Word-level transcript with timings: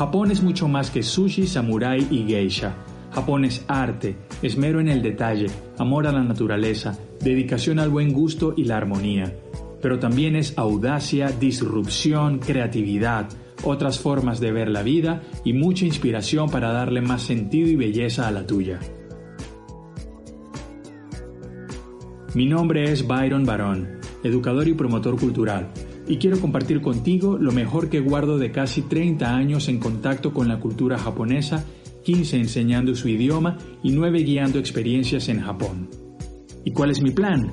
Japón 0.00 0.30
es 0.30 0.42
mucho 0.42 0.66
más 0.66 0.90
que 0.90 1.02
sushi, 1.02 1.46
samurai 1.46 2.06
y 2.10 2.24
geisha. 2.26 2.74
Japón 3.12 3.44
es 3.44 3.66
arte, 3.68 4.16
esmero 4.40 4.80
en 4.80 4.88
el 4.88 5.02
detalle, 5.02 5.48
amor 5.76 6.06
a 6.06 6.12
la 6.12 6.24
naturaleza, 6.24 6.98
dedicación 7.20 7.78
al 7.78 7.90
buen 7.90 8.14
gusto 8.14 8.54
y 8.56 8.64
la 8.64 8.78
armonía. 8.78 9.36
Pero 9.82 9.98
también 9.98 10.36
es 10.36 10.56
audacia, 10.56 11.28
disrupción, 11.38 12.38
creatividad, 12.38 13.28
otras 13.62 13.98
formas 13.98 14.40
de 14.40 14.52
ver 14.52 14.70
la 14.70 14.82
vida 14.82 15.20
y 15.44 15.52
mucha 15.52 15.84
inspiración 15.84 16.48
para 16.48 16.72
darle 16.72 17.02
más 17.02 17.20
sentido 17.20 17.68
y 17.68 17.76
belleza 17.76 18.26
a 18.26 18.30
la 18.30 18.46
tuya. 18.46 18.80
Mi 22.32 22.46
nombre 22.46 22.90
es 22.90 23.06
Byron 23.06 23.44
Barón, 23.44 24.00
educador 24.24 24.66
y 24.66 24.72
promotor 24.72 25.20
cultural, 25.20 25.68
y 26.10 26.16
quiero 26.16 26.40
compartir 26.40 26.80
contigo 26.80 27.38
lo 27.38 27.52
mejor 27.52 27.88
que 27.88 28.00
guardo 28.00 28.36
de 28.36 28.50
casi 28.50 28.82
30 28.82 29.32
años 29.32 29.68
en 29.68 29.78
contacto 29.78 30.34
con 30.34 30.48
la 30.48 30.58
cultura 30.58 30.98
japonesa, 30.98 31.64
15 32.02 32.36
enseñando 32.36 32.96
su 32.96 33.08
idioma 33.08 33.58
y 33.84 33.92
9 33.92 34.24
guiando 34.24 34.58
experiencias 34.58 35.28
en 35.28 35.40
Japón. 35.40 35.88
¿Y 36.64 36.72
cuál 36.72 36.90
es 36.90 37.00
mi 37.00 37.12
plan? 37.12 37.52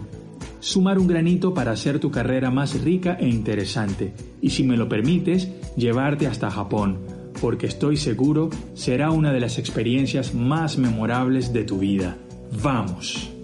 Sumar 0.59 0.98
un 0.98 1.05
granito 1.05 1.54
para 1.54 1.70
hacer 1.70 2.00
tu 2.00 2.09
carrera 2.09 2.50
más 2.50 2.81
rica 2.81 3.16
e 3.20 3.28
interesante, 3.28 4.16
y 4.41 4.50
si 4.50 4.64
me 4.64 4.76
lo 4.76 4.89
permites, 4.89 5.52
llevarte 5.76 6.26
hasta 6.26 6.50
Japón, 6.50 6.98
porque 7.39 7.67
estoy 7.67 7.95
seguro 7.95 8.50
será 8.73 9.12
una 9.12 9.31
de 9.31 9.39
las 9.39 9.59
experiencias 9.59 10.34
más 10.34 10.80
memorables 10.80 11.53
de 11.53 11.64
tu 11.64 11.78
vida. 11.78 12.17
¡Vamos! 12.64 13.37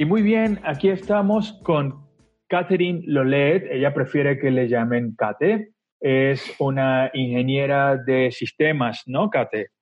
Y 0.00 0.06
muy 0.06 0.22
bien, 0.22 0.58
aquí 0.64 0.88
estamos 0.88 1.60
con 1.62 2.08
Catherine 2.48 3.02
Lolet. 3.04 3.70
Ella 3.70 3.92
prefiere 3.92 4.38
que 4.38 4.50
le 4.50 4.66
llamen 4.66 5.14
Kate. 5.14 5.74
Es 6.00 6.56
una 6.58 7.10
ingeniera 7.12 7.98
de 7.98 8.32
sistemas, 8.32 9.02
¿no, 9.04 9.28
Kate? 9.28 9.72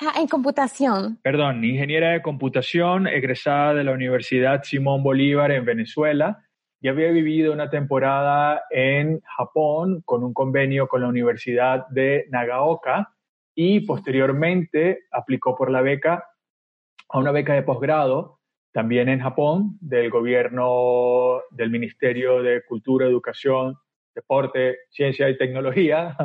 Ah, 0.00 0.14
en 0.20 0.26
computación. 0.26 1.20
Perdón, 1.22 1.62
ingeniera 1.62 2.10
de 2.10 2.22
computación, 2.22 3.06
egresada 3.06 3.72
de 3.74 3.84
la 3.84 3.92
Universidad 3.92 4.64
Simón 4.64 5.04
Bolívar 5.04 5.52
en 5.52 5.64
Venezuela. 5.64 6.44
Y 6.80 6.88
había 6.88 7.12
vivido 7.12 7.52
una 7.52 7.70
temporada 7.70 8.62
en 8.70 9.20
Japón 9.36 10.02
con 10.04 10.24
un 10.24 10.34
convenio 10.34 10.88
con 10.88 11.02
la 11.02 11.08
Universidad 11.08 11.86
de 11.90 12.26
Nagaoka 12.30 13.14
y 13.54 13.78
posteriormente 13.86 15.04
aplicó 15.12 15.54
por 15.54 15.70
la 15.70 15.82
beca 15.82 16.24
a 17.10 17.18
una 17.20 17.30
beca 17.30 17.54
de 17.54 17.62
posgrado 17.62 18.37
también 18.72 19.08
en 19.08 19.20
Japón, 19.20 19.78
del 19.80 20.10
gobierno 20.10 21.40
del 21.50 21.70
Ministerio 21.70 22.42
de 22.42 22.62
Cultura, 22.64 23.06
Educación, 23.06 23.76
Deporte, 24.14 24.78
Ciencia 24.90 25.28
y 25.28 25.38
Tecnología, 25.38 26.16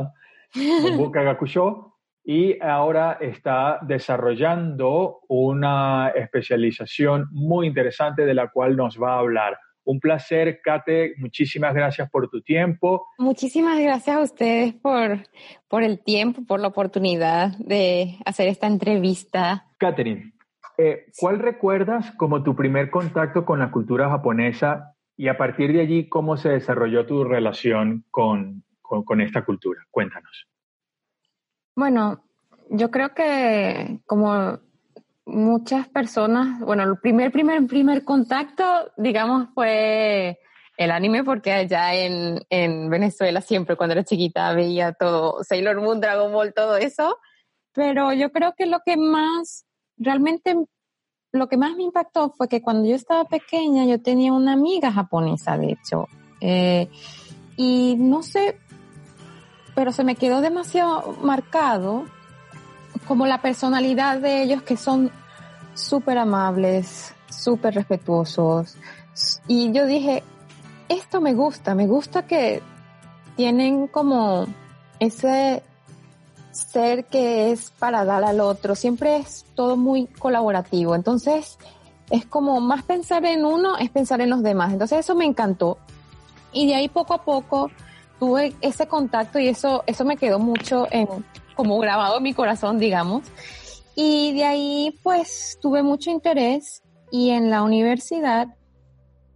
Buka 0.98 1.24
Gakusho, 1.24 1.94
y 2.24 2.58
ahora 2.62 3.18
está 3.20 3.80
desarrollando 3.82 5.20
una 5.28 6.10
especialización 6.16 7.28
muy 7.32 7.68
interesante 7.68 8.26
de 8.26 8.34
la 8.34 8.50
cual 8.50 8.78
nos 8.78 9.02
va 9.02 9.16
a 9.16 9.20
hablar. 9.20 9.58
Un 9.86 10.00
placer, 10.00 10.62
Kate. 10.64 11.16
Muchísimas 11.18 11.74
gracias 11.74 12.10
por 12.10 12.30
tu 12.30 12.42
tiempo. 12.42 13.06
Muchísimas 13.18 13.78
gracias 13.80 14.16
a 14.16 14.22
ustedes 14.22 14.74
por, 14.74 15.28
por 15.68 15.84
el 15.84 16.02
tiempo, 16.02 16.44
por 16.48 16.62
la 16.62 16.70
oportunidad 16.70 17.58
de 17.58 18.18
hacer 18.26 18.48
esta 18.48 18.68
entrevista. 18.68 19.66
Catherine, 19.78 20.33
eh, 20.78 21.06
¿Cuál 21.20 21.40
recuerdas 21.40 22.12
como 22.18 22.44
tu 22.44 22.56
primer 22.56 22.90
contacto 22.90 23.46
con 23.46 23.60
la 23.60 23.70
cultura 23.70 24.10
japonesa 24.10 24.96
y 25.16 25.28
a 25.28 25.38
partir 25.38 25.72
de 25.72 25.82
allí 25.82 26.10
cómo 26.10 26.36
se 26.36 26.50
desarrolló 26.50 27.06
tu 27.06 27.24
relación 27.24 28.06
con, 28.10 28.64
con, 28.82 29.22
esta 29.22 29.46
cultura? 29.46 29.86
Cuéntanos. 29.92 30.48
Bueno, 31.76 32.24
yo 32.70 32.90
creo 32.90 33.14
que 33.14 34.00
como 34.08 34.60
muchas 35.26 35.88
personas, 35.90 36.59
bueno, 36.59 36.84
el 36.84 36.97
primer, 36.97 37.31
primer, 37.31 37.66
primer 37.68 38.03
contacto, 38.03 38.64
digamos, 38.97 39.50
fue 39.53 40.40
el 40.78 40.90
anime, 40.90 41.24
porque 41.24 41.52
allá 41.52 41.94
en, 41.94 42.40
en, 42.50 42.90
Venezuela 42.90 43.42
siempre 43.42 43.76
cuando 43.76 43.94
era 43.94 44.03
chiquita 44.03 44.53
veía 44.53 44.94
todo, 44.94 45.44
Sailor 45.44 45.80
Moon, 45.81 46.02
Dragon 46.02 46.31
Ball, 46.34 46.52
todo 46.53 46.78
eso, 46.78 47.20
pero 47.74 48.12
yo 48.12 48.31
creo 48.31 48.56
que 48.58 48.66
lo 48.66 48.80
que 48.84 48.97
más 48.97 49.68
realmente 49.97 50.56
lo 51.34 51.50
que 51.50 51.58
más 51.58 51.76
me 51.76 51.84
impactó 51.84 52.34
fue 52.38 52.48
que 52.48 52.62
cuando 52.62 52.88
yo 52.88 52.96
estaba 52.96 53.26
pequeña 53.26 53.86
yo 53.86 54.00
tenía 54.00 54.32
una 54.32 54.54
amiga 54.54 54.92
japonesa, 54.92 55.58
de 55.58 55.72
hecho, 55.72 56.08
eh, 56.40 56.90
y 57.58 57.96
no 57.98 58.22
sé, 58.22 58.60
pero 59.74 59.92
se 59.92 60.04
me 60.04 60.16
quedó 60.16 60.42
demasiado 60.42 61.18
marcado 61.24 62.06
como 63.08 63.26
la 63.26 63.42
personalidad 63.42 64.20
de 64.20 64.44
ellos 64.44 64.62
que 64.62 64.78
son 64.78 65.12
súper 65.74 66.20
amables, 66.20 67.16
súper 67.30 67.74
respetuosos. 67.74 68.78
Y 69.48 69.72
yo 69.72 69.88
dije, 69.88 70.24
esto 70.88 71.20
me 71.20 71.34
gusta, 71.34 71.74
me 71.74 71.88
gusta 71.88 72.28
que 72.28 72.62
tienen 73.36 73.88
como 73.88 74.46
ese 75.00 75.64
ser 76.53 77.06
que 77.06 77.52
es 77.52 77.72
para 77.72 78.06
dar 78.06 78.24
al 78.24 78.40
otro, 78.40 78.75
siempre 78.75 79.18
es 79.18 79.46
todo 79.56 79.75
muy 79.78 80.08
colaborativo. 80.08 80.96
Entonces, 80.96 81.58
es 82.09 82.25
como 82.25 82.59
más 82.59 82.84
pensar 82.84 83.25
en 83.25 83.46
uno 83.46 83.78
es 83.78 83.90
pensar 83.90 84.22
en 84.22 84.30
los 84.30 84.44
demás. 84.44 84.72
Entonces, 84.72 85.00
eso 85.00 85.16
me 85.16 85.25
encantó. 85.25 85.78
Y 86.52 86.68
de 86.68 86.75
ahí 86.75 86.90
poco 86.90 87.14
a 87.14 87.24
poco 87.24 87.72
tuve 88.19 88.53
ese 88.62 88.88
contacto 88.88 89.40
y 89.40 89.47
eso, 89.47 89.84
eso 89.88 90.06
me 90.06 90.18
quedó 90.18 90.40
mucho 90.40 90.88
en, 90.91 91.08
como 91.56 91.78
grabado 91.80 92.18
en 92.18 92.24
mi 92.24 92.34
corazón, 92.34 92.80
digamos. 92.80 93.24
Y 93.96 94.34
de 94.34 94.46
ahí, 94.46 95.00
pues, 95.03 95.58
tuve 95.62 95.84
mucho 95.84 96.09
interés 96.09 96.81
y 97.12 97.30
en 97.31 97.50
la 97.50 97.64
universidad 97.64 98.47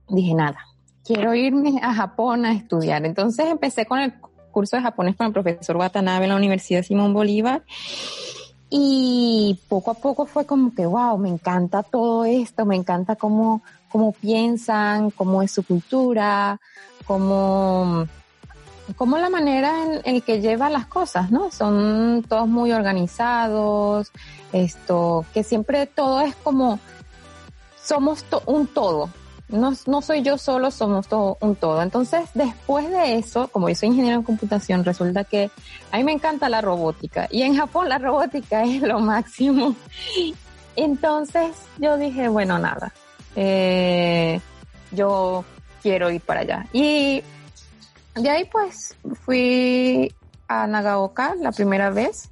dije, 0.10 0.34
nada, 0.34 0.58
quiero 1.04 1.34
irme 1.34 1.80
a 1.82 1.94
Japón 1.94 2.46
a 2.46 2.54
estudiar. 2.54 3.06
Entonces 3.06 3.48
empecé 3.48 3.86
con 3.86 4.00
el 4.00 4.20
curso 4.58 4.76
de 4.76 4.82
japonés 4.82 5.16
con 5.16 5.28
el 5.28 5.34
profesor 5.34 5.78
Watanabe 5.78 6.26
en 6.26 6.30
la 6.30 6.36
Universidad 6.36 6.82
Simón 6.82 7.14
Bolívar. 7.14 7.62
Y 8.72 9.60
poco 9.70 9.92
a 9.92 9.94
poco 9.94 10.26
fue 10.26 10.48
como 10.48 10.74
que, 10.74 10.84
wow, 10.84 11.16
me 11.20 11.30
encanta 11.30 11.84
todo 11.84 12.26
esto, 12.26 12.66
me 12.66 12.76
encanta 12.76 13.16
cómo, 13.16 13.62
cómo 13.92 14.14
piensan, 14.14 15.12
cómo 15.12 15.44
es 15.44 15.52
su 15.52 15.62
cultura, 15.62 16.60
cómo, 17.06 18.08
cómo 18.96 19.20
la 19.20 19.30
manera 19.30 19.72
en, 19.84 20.16
en 20.16 20.22
que 20.22 20.42
lleva 20.42 20.72
las 20.72 20.88
cosas, 20.88 21.30
¿no? 21.30 21.52
Son 21.52 22.26
todos 22.28 22.48
muy 22.48 22.72
organizados, 22.72 24.12
esto, 24.52 25.24
que 25.36 25.44
siempre 25.44 25.86
todo 25.86 26.22
es 26.22 26.34
como, 26.38 26.80
somos 27.80 28.26
un 28.48 28.66
todo, 28.66 29.12
no, 29.50 29.74
no 29.86 30.02
soy 30.02 30.22
yo 30.24 30.38
solo, 30.38 30.72
somos 30.72 31.08
todo 31.08 31.38
un 31.40 31.56
todo. 31.56 31.82
Entonces, 31.82 32.30
después 32.34 32.90
de 32.90 33.18
eso, 33.18 33.48
como 33.48 33.70
yo 33.70 33.76
soy 33.76 33.90
ingeniero 33.90 34.18
en 34.18 34.24
computación, 34.24 34.84
resulta 34.84 35.24
que 35.24 35.50
a 35.92 35.98
mí 35.98 36.04
me 36.04 36.12
encanta 36.12 36.50
la 36.50 36.62
robótica 36.62 37.28
y 37.32 37.44
en 37.44 37.56
Japón 37.56 37.88
la 37.90 37.98
robótica 37.98 38.64
es 38.64 38.82
lo 38.82 39.00
máximo. 39.00 39.76
Entonces, 40.76 41.56
yo 41.78 41.98
dije, 41.98 42.28
bueno, 42.28 42.60
nada, 42.60 42.94
eh, 43.36 44.40
yo 44.92 45.46
quiero 45.82 46.12
ir 46.12 46.22
para 46.22 46.42
allá. 46.42 46.68
Y 46.74 47.24
de 48.16 48.30
ahí 48.30 48.46
pues 48.46 48.96
fui 49.24 50.14
a 50.48 50.68
Nagaoka 50.68 51.36
la 51.36 51.52
primera 51.52 51.90
vez, 51.90 52.30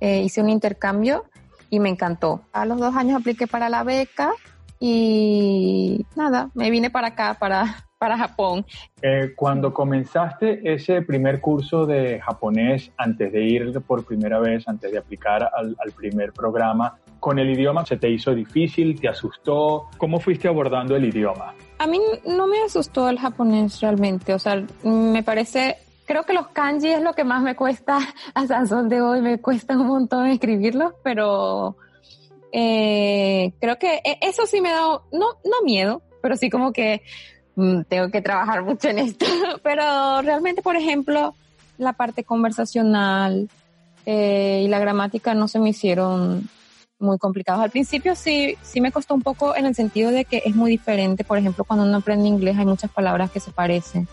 eh, 0.00 0.20
hice 0.20 0.42
un 0.42 0.50
intercambio 0.50 1.24
y 1.70 1.80
me 1.80 1.88
encantó. 1.88 2.42
A 2.52 2.66
los 2.66 2.78
dos 2.78 2.94
años 2.94 3.20
apliqué 3.20 3.46
para 3.46 3.68
la 3.68 3.82
beca 3.82 4.32
y 4.80 6.04
nada, 6.16 6.50
me 6.54 6.70
vine 6.70 6.90
para 6.90 7.08
acá, 7.08 7.36
para, 7.38 7.86
para 7.98 8.18
Japón. 8.18 8.64
Eh, 9.00 9.32
cuando 9.34 9.72
comenzaste 9.72 10.60
ese 10.72 11.02
primer 11.02 11.40
curso 11.40 11.86
de 11.86 12.20
japonés, 12.20 12.90
antes 12.96 13.32
de 13.32 13.42
ir 13.44 13.80
por 13.82 14.04
primera 14.04 14.38
vez, 14.40 14.66
antes 14.68 14.92
de 14.92 14.98
aplicar 14.98 15.50
al, 15.56 15.76
al 15.78 15.92
primer 15.92 16.32
programa, 16.32 16.98
¿con 17.20 17.38
el 17.38 17.50
idioma 17.50 17.86
se 17.86 17.96
te 17.96 18.10
hizo 18.10 18.34
difícil? 18.34 19.00
¿Te 19.00 19.08
asustó? 19.08 19.88
¿Cómo 19.96 20.20
fuiste 20.20 20.48
abordando 20.48 20.96
el 20.96 21.04
idioma? 21.04 21.54
A 21.78 21.86
mí 21.86 22.00
no 22.26 22.46
me 22.46 22.62
asustó 22.62 23.08
el 23.08 23.18
japonés 23.18 23.80
realmente, 23.80 24.34
o 24.34 24.38
sea, 24.38 24.62
me 24.84 25.22
parece 25.22 25.78
creo 26.06 26.24
que 26.24 26.34
los 26.34 26.48
kanji 26.48 26.88
es 26.88 27.02
lo 27.02 27.14
que 27.14 27.24
más 27.24 27.42
me 27.42 27.56
cuesta 27.56 27.98
hasta 28.34 28.60
el 28.60 28.68
sol 28.68 28.88
de 28.88 29.00
hoy, 29.00 29.20
me 29.20 29.40
cuesta 29.40 29.76
un 29.76 29.86
montón 29.86 30.26
escribirlos, 30.26 30.94
pero 31.02 31.76
eh, 32.56 33.52
creo 33.60 33.80
que 33.80 34.00
e, 34.04 34.18
eso 34.20 34.46
sí 34.46 34.60
me 34.60 34.70
da, 34.70 34.80
no, 34.80 35.00
no 35.10 35.64
miedo, 35.64 36.02
pero 36.22 36.36
sí 36.36 36.50
como 36.50 36.72
que 36.72 37.02
mm, 37.56 37.82
tengo 37.88 38.10
que 38.10 38.22
trabajar 38.22 38.62
mucho 38.62 38.88
en 38.88 39.00
esto. 39.00 39.26
pero 39.64 40.22
realmente, 40.22 40.62
por 40.62 40.76
ejemplo, 40.76 41.34
la 41.78 41.94
parte 41.94 42.22
conversacional 42.22 43.48
eh, 44.06 44.62
y 44.64 44.68
la 44.68 44.78
gramática 44.78 45.34
no 45.34 45.48
se 45.48 45.58
me 45.58 45.70
hicieron 45.70 46.48
muy 47.00 47.18
complicados. 47.18 47.60
Al 47.60 47.70
principio 47.70 48.14
sí, 48.14 48.56
sí 48.62 48.80
me 48.80 48.92
costó 48.92 49.14
un 49.14 49.22
poco 49.22 49.56
en 49.56 49.66
el 49.66 49.74
sentido 49.74 50.12
de 50.12 50.24
que 50.24 50.42
es 50.44 50.54
muy 50.54 50.70
diferente. 50.70 51.24
Por 51.24 51.38
ejemplo, 51.38 51.64
cuando 51.64 51.84
uno 51.84 51.96
aprende 51.96 52.28
inglés 52.28 52.56
hay 52.56 52.66
muchas 52.66 52.90
palabras 52.92 53.32
que 53.32 53.40
se 53.40 53.50
parecen. 53.50 54.06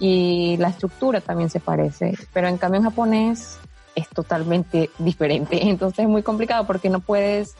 y 0.00 0.56
la 0.58 0.68
estructura 0.68 1.20
también 1.20 1.50
se 1.50 1.60
parece, 1.60 2.14
pero 2.32 2.48
en 2.48 2.56
cambio 2.56 2.78
en 2.78 2.84
japonés 2.84 3.58
es 3.94 4.08
totalmente 4.08 4.90
diferente, 4.98 5.68
entonces 5.68 6.00
es 6.00 6.08
muy 6.08 6.22
complicado 6.22 6.66
porque 6.66 6.88
no 6.88 7.00
puedes, 7.00 7.54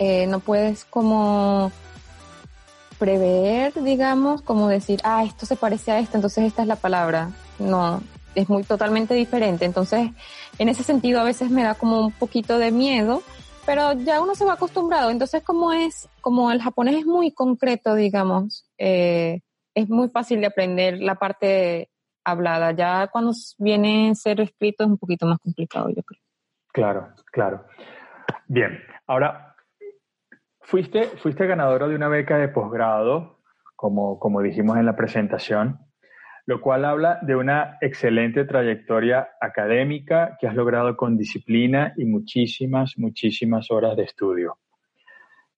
eh, 0.00 0.26
no 0.26 0.40
puedes 0.40 0.86
como 0.86 1.70
prever, 2.98 3.74
digamos, 3.74 4.40
como 4.40 4.68
decir, 4.68 4.98
ah, 5.04 5.24
esto 5.24 5.44
se 5.44 5.56
parece 5.56 5.92
a 5.92 5.98
esto, 5.98 6.16
entonces 6.16 6.44
esta 6.44 6.62
es 6.62 6.68
la 6.68 6.76
palabra. 6.76 7.30
No, 7.58 8.02
es 8.34 8.48
muy 8.48 8.62
totalmente 8.64 9.12
diferente. 9.12 9.66
Entonces, 9.66 10.10
en 10.58 10.68
ese 10.70 10.84
sentido, 10.84 11.20
a 11.20 11.24
veces 11.24 11.50
me 11.50 11.64
da 11.64 11.74
como 11.74 12.00
un 12.06 12.12
poquito 12.12 12.58
de 12.58 12.72
miedo, 12.72 13.22
pero 13.66 13.92
ya 13.92 14.22
uno 14.22 14.34
se 14.34 14.46
va 14.46 14.54
acostumbrado. 14.54 15.10
Entonces, 15.10 15.42
como 15.42 15.74
es, 15.74 16.08
como 16.22 16.50
el 16.50 16.62
japonés 16.62 16.96
es 16.96 17.06
muy 17.06 17.32
concreto, 17.32 17.94
digamos, 17.94 18.64
eh, 18.78 19.40
es 19.74 19.90
muy 19.90 20.08
fácil 20.08 20.40
de 20.40 20.46
aprender 20.46 20.98
la 20.98 21.16
parte 21.16 21.90
hablada. 22.24 22.72
Ya 22.72 23.08
cuando 23.08 23.32
viene 23.58 24.12
a 24.12 24.14
ser 24.14 24.40
escrito 24.40 24.84
es 24.84 24.88
un 24.88 24.96
poquito 24.96 25.26
más 25.26 25.38
complicado, 25.40 25.90
yo 25.90 26.02
creo. 26.02 26.22
Claro, 26.72 27.08
claro. 27.30 27.66
Bien, 28.48 28.78
ahora, 29.06 29.49
fuiste, 30.70 31.02
fuiste 31.18 31.46
ganadora 31.46 31.88
de 31.88 31.94
una 31.94 32.08
beca 32.08 32.38
de 32.38 32.48
posgrado, 32.48 33.40
como, 33.76 34.18
como 34.18 34.40
dijimos 34.40 34.78
en 34.78 34.86
la 34.86 34.96
presentación 34.96 35.78
lo 36.50 36.60
cual 36.60 36.84
habla 36.84 37.20
de 37.22 37.36
una 37.36 37.78
excelente 37.80 38.44
trayectoria 38.44 39.28
académica 39.40 40.36
que 40.40 40.48
has 40.48 40.54
logrado 40.56 40.96
con 40.96 41.16
disciplina 41.16 41.94
y 41.96 42.04
muchísimas, 42.04 42.98
muchísimas 42.98 43.70
horas 43.70 43.96
de 43.96 44.02
estudio. 44.02 44.58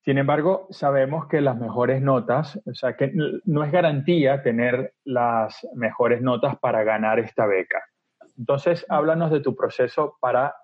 Sin 0.04 0.18
embargo, 0.18 0.66
sabemos 0.68 1.28
que 1.28 1.40
las 1.40 1.56
mejores 1.56 2.02
notas, 2.02 2.60
o 2.66 2.74
sea, 2.74 2.94
que 2.94 3.10
no 3.46 3.64
es 3.64 3.72
garantía 3.72 4.42
tener 4.42 4.92
las 5.04 5.66
mejores 5.74 6.20
notas 6.20 6.58
para 6.58 6.84
ganar 6.84 7.20
esta 7.20 7.46
beca. 7.46 7.82
Entonces, 8.36 8.84
háblanos 8.90 9.30
de 9.30 9.40
tu 9.40 9.56
proceso 9.56 10.18
para 10.20 10.54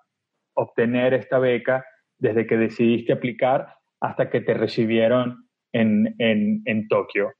obtener 0.53 1.15
esta 1.15 1.39
beca 1.39 1.83
desde 2.19 2.45
que 2.45 2.57
decidiste 2.57 3.13
aplicar 3.13 3.78
hasta 3.99 4.29
que 4.29 4.41
te 4.41 4.53
recibieron 4.53 5.49
en, 5.71 6.15
en, 6.19 6.61
en 6.65 6.87
Tokio. 6.87 7.33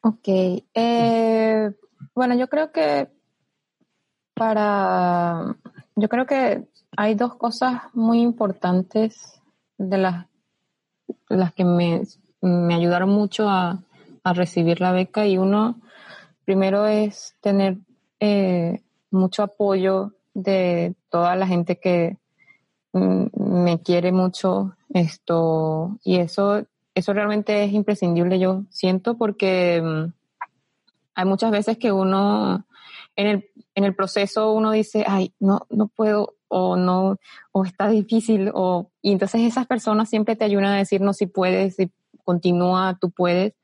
Ok. 0.00 0.28
Eh, 0.74 1.70
bueno, 2.14 2.34
yo 2.34 2.48
creo 2.48 2.72
que 2.72 3.08
para. 4.34 5.56
Yo 5.96 6.08
creo 6.08 6.26
que 6.26 6.64
hay 6.96 7.14
dos 7.14 7.36
cosas 7.36 7.82
muy 7.94 8.20
importantes 8.20 9.40
de 9.78 9.98
las, 9.98 10.26
las 11.28 11.54
que 11.54 11.64
me, 11.64 12.02
me 12.40 12.74
ayudaron 12.74 13.10
mucho 13.10 13.48
a, 13.48 13.82
a, 14.22 14.32
recibir 14.32 14.80
la 14.80 14.92
beca. 14.92 15.26
Y 15.26 15.38
uno, 15.38 15.80
primero 16.44 16.86
es 16.86 17.36
tener 17.40 17.78
eh, 18.20 18.82
mucho 19.10 19.42
apoyo 19.42 20.12
de 20.34 20.94
toda 21.08 21.36
la 21.36 21.46
gente 21.46 21.78
que 21.78 22.18
mm, 22.92 23.26
me 23.64 23.80
quiere 23.80 24.12
mucho 24.12 24.76
esto 24.94 25.98
y 26.02 26.16
eso 26.16 26.64
eso 26.94 27.12
realmente 27.12 27.64
es 27.64 27.72
imprescindible, 27.72 28.38
yo 28.38 28.64
siento, 28.70 29.16
porque 29.16 29.82
mm, 29.82 30.12
hay 31.16 31.24
muchas 31.24 31.50
veces 31.50 31.76
que 31.76 31.92
uno, 31.92 32.64
en 33.16 33.26
el, 33.26 33.50
en 33.74 33.84
el 33.84 33.94
proceso 33.94 34.52
uno 34.52 34.70
dice, 34.70 35.04
ay, 35.06 35.34
no, 35.40 35.66
no 35.70 35.88
puedo, 35.88 36.36
o 36.48 36.76
no, 36.76 37.16
o 37.50 37.64
está 37.64 37.88
difícil, 37.88 38.50
o, 38.54 38.90
y 39.02 39.12
entonces 39.12 39.40
esas 39.42 39.66
personas 39.66 40.08
siempre 40.08 40.36
te 40.36 40.44
ayudan 40.44 40.66
a 40.66 40.76
decir, 40.76 41.00
no, 41.00 41.12
si 41.12 41.26
puedes, 41.26 41.76
si 41.76 41.90
continúa, 42.24 42.96
tú 43.00 43.10
puedes. 43.10 43.54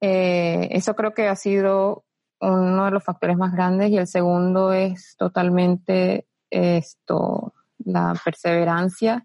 Eh, 0.00 0.68
eso 0.70 0.96
creo 0.96 1.12
que 1.12 1.28
ha 1.28 1.36
sido 1.36 2.04
uno 2.40 2.86
de 2.86 2.90
los 2.90 3.04
factores 3.04 3.36
más 3.36 3.52
grandes 3.52 3.90
y 3.90 3.98
el 3.98 4.06
segundo 4.06 4.72
es 4.72 5.14
totalmente 5.18 6.26
esto, 6.48 7.52
la 7.84 8.14
perseverancia, 8.24 9.24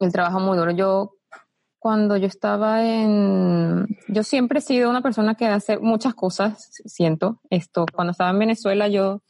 el 0.00 0.12
trabajo 0.12 0.40
muy 0.40 0.56
duro. 0.56 0.70
Yo 0.72 1.12
cuando 1.78 2.16
yo 2.16 2.26
estaba 2.26 2.84
en, 2.84 3.86
yo 4.08 4.22
siempre 4.22 4.58
he 4.58 4.62
sido 4.62 4.90
una 4.90 5.02
persona 5.02 5.34
que 5.34 5.46
hace 5.46 5.78
muchas 5.78 6.14
cosas, 6.14 6.70
siento 6.84 7.40
esto. 7.50 7.86
Cuando 7.94 8.10
estaba 8.10 8.30
en 8.30 8.40
Venezuela 8.40 8.88
yo 8.88 9.22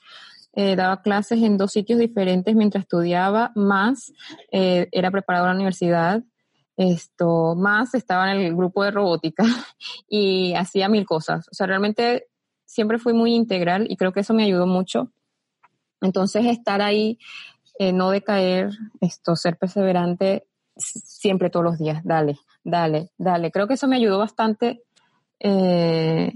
eh, 0.55 0.75
daba 0.75 1.03
clases 1.03 1.43
en 1.43 1.59
dos 1.59 1.73
sitios 1.73 1.99
diferentes 1.99 2.55
mientras 2.55 2.85
estudiaba, 2.85 3.53
más 3.55 4.13
eh, 4.53 4.89
era 4.91 5.11
preparadora 5.11 5.51
en 5.51 5.59
la 5.59 5.61
universidad, 5.61 6.23
esto, 6.77 7.55
más 7.55 7.95
estaba 7.95 8.33
en 8.33 8.41
el 8.41 8.57
grupo 8.57 8.85
de 8.85 8.91
robótica 8.91 9.45
y 10.09 10.55
hacía 10.55 10.89
mil 10.89 11.05
cosas. 11.05 11.47
O 11.51 11.55
sea, 11.55 11.67
realmente 11.67 12.29
siempre 12.65 12.99
fui 12.99 13.13
muy 13.13 13.35
integral 13.35 13.87
y 13.91 13.97
creo 13.97 14.13
que 14.13 14.21
eso 14.21 14.35
me 14.35 14.45
ayudó 14.45 14.67
mucho. 14.67 15.13
Entonces, 16.01 16.47
estar 16.47 16.83
ahí, 16.83 17.19
eh, 17.79 17.93
no 17.93 18.11
decaer, 18.11 18.71
esto, 19.01 19.37
ser 19.37 19.59
perseverante, 19.59 20.47
siempre 20.77 21.51
todos 21.51 21.65
los 21.65 21.79
días, 21.79 22.03
dale, 22.05 22.39
dale, 22.65 23.11
dale. 23.19 23.51
Creo 23.51 23.67
que 23.67 23.75
eso 23.75 23.89
me 23.89 23.97
ayudó 23.97 24.19
bastante 24.19 24.83
eh, 25.41 26.33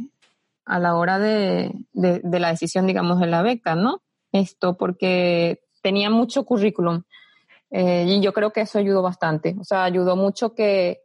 a 0.65 0.79
la 0.79 0.97
hora 0.97 1.19
de, 1.19 1.73
la 1.93 2.51
decisión, 2.51 2.87
digamos, 2.87 3.21
de 3.21 3.27
la 3.27 3.43
beca, 3.43 3.75
¿no? 3.75 4.03
Esto, 4.33 4.77
porque 4.77 5.61
tenía 5.83 6.11
mucho 6.11 6.45
currículum 6.45 7.03
eh, 7.71 8.05
y 8.07 8.21
yo 8.21 8.33
creo 8.33 8.53
que 8.53 8.63
eso 8.63 8.79
ayudó 8.79 9.03
bastante. 9.03 9.57
O 9.61 9.65
sea, 9.65 9.85
ayudó 9.85 10.17
mucho 10.17 10.55
que, 10.55 11.01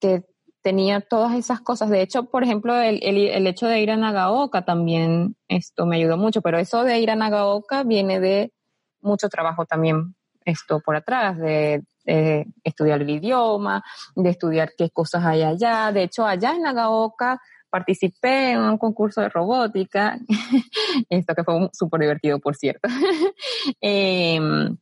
que 0.00 0.24
tenía 0.62 1.00
todas 1.00 1.34
esas 1.34 1.60
cosas. 1.60 1.90
De 1.90 2.02
hecho, 2.02 2.24
por 2.24 2.44
ejemplo, 2.44 2.74
el, 2.76 3.02
el, 3.02 3.46
hecho 3.46 3.66
de 3.66 3.80
ir 3.80 3.90
a 3.90 3.96
Nagaoka 3.96 4.64
también, 4.64 5.36
esto 5.48 5.86
me 5.86 5.96
ayudó 5.96 6.16
mucho, 6.16 6.42
pero 6.42 6.58
eso 6.58 6.84
de 6.84 6.98
ir 7.00 7.10
a 7.10 7.16
Nagaoka 7.16 7.82
viene 7.84 8.20
de 8.20 8.52
mucho 9.00 9.28
trabajo 9.28 9.66
también 9.66 10.14
esto 10.44 10.80
por 10.80 10.96
atrás, 10.96 11.38
de, 11.38 11.84
estudiar 12.04 13.02
el 13.02 13.10
idioma, 13.10 13.82
de 14.14 14.30
estudiar 14.30 14.72
qué 14.76 14.90
cosas 14.90 15.24
hay 15.24 15.42
allá. 15.42 15.92
De 15.92 16.04
hecho, 16.04 16.26
allá 16.26 16.52
en 16.52 16.62
Nagaoka 16.62 17.40
participé 17.72 18.50
en 18.50 18.60
un 18.60 18.76
concurso 18.76 19.22
de 19.22 19.30
robótica, 19.30 20.18
esto 21.08 21.34
que 21.34 21.42
fue 21.42 21.70
súper 21.72 22.00
divertido, 22.02 22.38
por 22.38 22.54
cierto. 22.54 22.86
Em, 23.80 24.76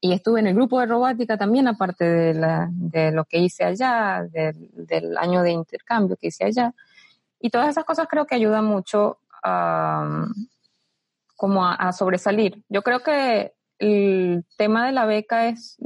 y 0.00 0.12
estuve 0.12 0.38
en 0.38 0.46
el 0.46 0.54
grupo 0.54 0.78
de 0.78 0.86
robótica 0.86 1.36
también, 1.36 1.66
aparte 1.66 2.04
de, 2.04 2.34
la, 2.34 2.70
lo 3.12 3.24
que 3.24 3.38
hice 3.38 3.64
allá, 3.64 4.24
del 4.32 5.16
año 5.16 5.42
de 5.42 5.50
intercambio 5.50 6.16
que 6.16 6.28
hice 6.28 6.44
allá. 6.44 6.72
Y 7.40 7.50
todas 7.50 7.68
esas 7.68 7.84
cosas 7.84 8.06
creo 8.08 8.24
que 8.24 8.36
ayudan 8.36 8.66
mucho 8.66 9.18
a, 9.42 10.26
como 11.36 11.66
a 11.66 11.92
sobresalir. 11.92 12.62
Yo 12.68 12.82
creo 12.82 13.00
que 13.00 13.52
el 13.78 14.44
tema 14.56 14.86
de 14.86 14.92
la 14.92 15.06
beca 15.06 15.48
es 15.48 15.76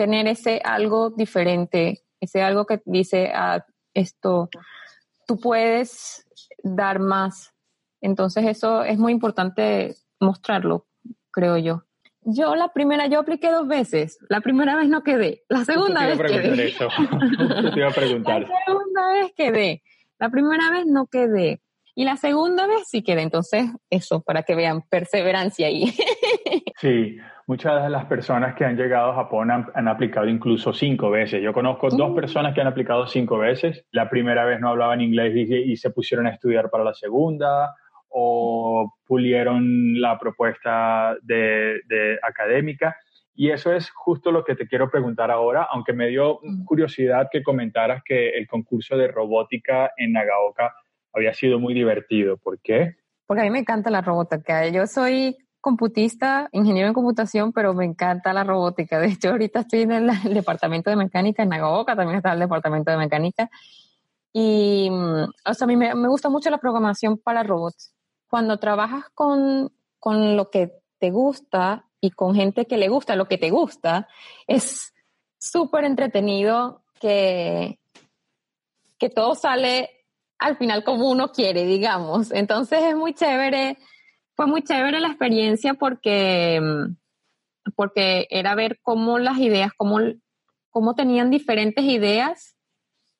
tener 0.00 0.26
ese 0.28 0.62
algo 0.64 1.10
diferente, 1.10 2.04
ese 2.22 2.40
algo 2.40 2.64
que 2.64 2.80
dice 2.86 3.30
a 3.34 3.56
ah, 3.56 3.66
esto, 3.92 4.48
tú 5.26 5.38
puedes 5.38 6.26
dar 6.62 7.00
más. 7.00 7.52
Entonces 8.00 8.46
eso 8.46 8.82
es 8.82 8.96
muy 8.96 9.12
importante 9.12 9.94
mostrarlo, 10.18 10.86
creo 11.30 11.58
yo. 11.58 11.84
Yo 12.22 12.54
la 12.54 12.72
primera, 12.72 13.08
yo 13.08 13.20
apliqué 13.20 13.50
dos 13.50 13.68
veces. 13.68 14.18
La 14.30 14.40
primera 14.40 14.74
vez 14.74 14.88
no 14.88 15.02
quedé. 15.02 15.44
La 15.50 15.66
segunda 15.66 16.06
vez 16.06 16.18
quedé. 16.18 16.68
Eso. 16.68 16.88
te 17.74 17.78
iba 17.78 17.88
a 17.88 17.92
preguntar. 17.92 18.40
La 18.40 18.64
segunda 18.64 19.08
vez 19.12 19.32
quedé. 19.36 19.82
La 20.18 20.30
primera 20.30 20.70
vez 20.70 20.86
no 20.86 21.08
quedé. 21.08 21.60
Y 21.94 22.04
la 22.04 22.16
segunda 22.16 22.66
vez 22.66 22.88
sí 22.88 23.02
quedé. 23.02 23.20
Entonces, 23.20 23.66
eso, 23.90 24.22
para 24.22 24.44
que 24.44 24.54
vean 24.54 24.80
perseverancia 24.88 25.66
ahí. 25.66 25.94
Sí, 26.80 27.18
muchas 27.46 27.82
de 27.82 27.90
las 27.90 28.06
personas 28.06 28.54
que 28.54 28.64
han 28.64 28.74
llegado 28.74 29.10
a 29.10 29.14
Japón 29.16 29.50
han, 29.50 29.86
aplicado 29.86 30.26
incluso 30.26 30.72
cinco 30.72 31.10
veces. 31.10 31.42
Yo 31.42 31.52
conozco 31.52 31.90
dos 31.90 32.12
mm. 32.12 32.14
personas 32.14 32.54
que 32.54 32.62
han 32.62 32.68
aplicado 32.68 33.06
cinco 33.06 33.36
veces. 33.36 33.84
La 33.90 34.08
primera 34.08 34.46
vez 34.46 34.60
no 34.60 34.70
hablaban 34.70 35.02
inglés 35.02 35.34
y, 35.36 35.76
se 35.76 35.90
pusieron 35.90 36.26
a 36.26 36.30
estudiar 36.30 36.70
para 36.70 36.84
la 36.84 36.94
segunda 36.94 37.74
o 38.08 38.94
pulieron 39.06 40.00
la 40.00 40.18
propuesta 40.18 41.16
de, 41.20 41.82
académica. 42.22 42.96
Y 43.34 43.50
eso 43.50 43.74
es 43.74 43.90
justo 43.90 44.32
lo 44.32 44.42
que 44.42 44.54
te 44.54 44.66
quiero 44.66 44.90
preguntar 44.90 45.30
ahora, 45.30 45.68
aunque 45.70 45.92
me 45.92 46.08
dio 46.08 46.40
mm. 46.42 46.64
curiosidad 46.64 47.28
que 47.30 47.42
comentaras 47.42 48.02
que 48.02 48.30
el 48.30 48.46
concurso 48.46 48.96
de 48.96 49.08
robótica 49.08 49.92
en 49.98 50.12
Nagaoka 50.12 50.74
había 51.12 51.34
sido 51.34 51.58
muy 51.58 51.74
divertido. 51.74 52.38
¿Por 52.38 52.58
qué? 52.62 52.94
Porque 53.26 53.42
a 53.42 53.44
mí 53.44 53.50
me 53.50 53.58
encanta 53.58 53.90
la 53.90 54.00
robótica. 54.00 54.66
Yo 54.68 54.86
soy 54.86 55.36
computista, 55.60 56.48
ingeniero 56.52 56.88
en 56.88 56.94
computación, 56.94 57.52
pero 57.52 57.74
me 57.74 57.84
encanta 57.84 58.32
la 58.32 58.44
robótica. 58.44 58.98
De 58.98 59.08
hecho, 59.08 59.30
ahorita 59.30 59.60
estoy 59.60 59.82
en 59.82 59.92
el, 59.92 60.10
departamento 60.34 60.90
de 60.90 60.96
mecánica, 60.96 61.42
en 61.42 61.50
Nagaoka 61.50 61.96
también 61.96 62.18
está 62.18 62.32
el 62.32 62.40
departamento 62.40 62.90
de 62.90 62.96
mecánica. 62.96 63.50
Y, 64.32 64.88
mm, 64.90 65.24
o 65.46 65.54
sea, 65.54 65.64
a 65.64 65.68
mí 65.68 65.76
me, 65.76 65.92
gusta 66.08 66.28
mucho 66.28 66.50
la 66.50 66.58
programación 66.58 67.18
para 67.18 67.42
robots. 67.42 67.94
Cuando 68.28 68.58
trabajas 68.58 69.04
con, 69.14 69.72
con 69.98 70.36
lo 70.36 70.50
que 70.50 70.72
te 70.98 71.10
gusta 71.10 71.86
y 72.00 72.10
con 72.10 72.34
gente 72.34 72.66
que 72.66 72.78
le 72.78 72.88
gusta 72.88 73.16
lo 73.16 73.26
que 73.26 73.38
te 73.38 73.50
gusta, 73.50 74.08
es 74.46 74.94
súper 75.38 75.84
entretenido 75.84 76.82
que, 77.00 77.78
que 78.98 79.10
todo 79.10 79.34
sale 79.34 79.90
al 80.38 80.56
final 80.56 80.84
como 80.84 81.10
uno 81.10 81.32
quiere, 81.32 81.64
digamos. 81.64 82.30
Entonces 82.32 82.82
es 82.82 82.96
muy 82.96 83.14
chévere, 83.14 83.78
fue 84.40 84.46
muy 84.46 84.62
chévere 84.62 85.00
la 85.00 85.08
experiencia 85.08 85.74
porque, 85.74 86.62
porque 87.76 88.26
era 88.30 88.54
ver 88.54 88.80
cómo 88.80 89.18
las 89.18 89.36
ideas, 89.36 89.70
cómo, 89.76 89.98
cómo 90.70 90.94
tenían 90.94 91.28
diferentes 91.28 91.84
ideas, 91.84 92.56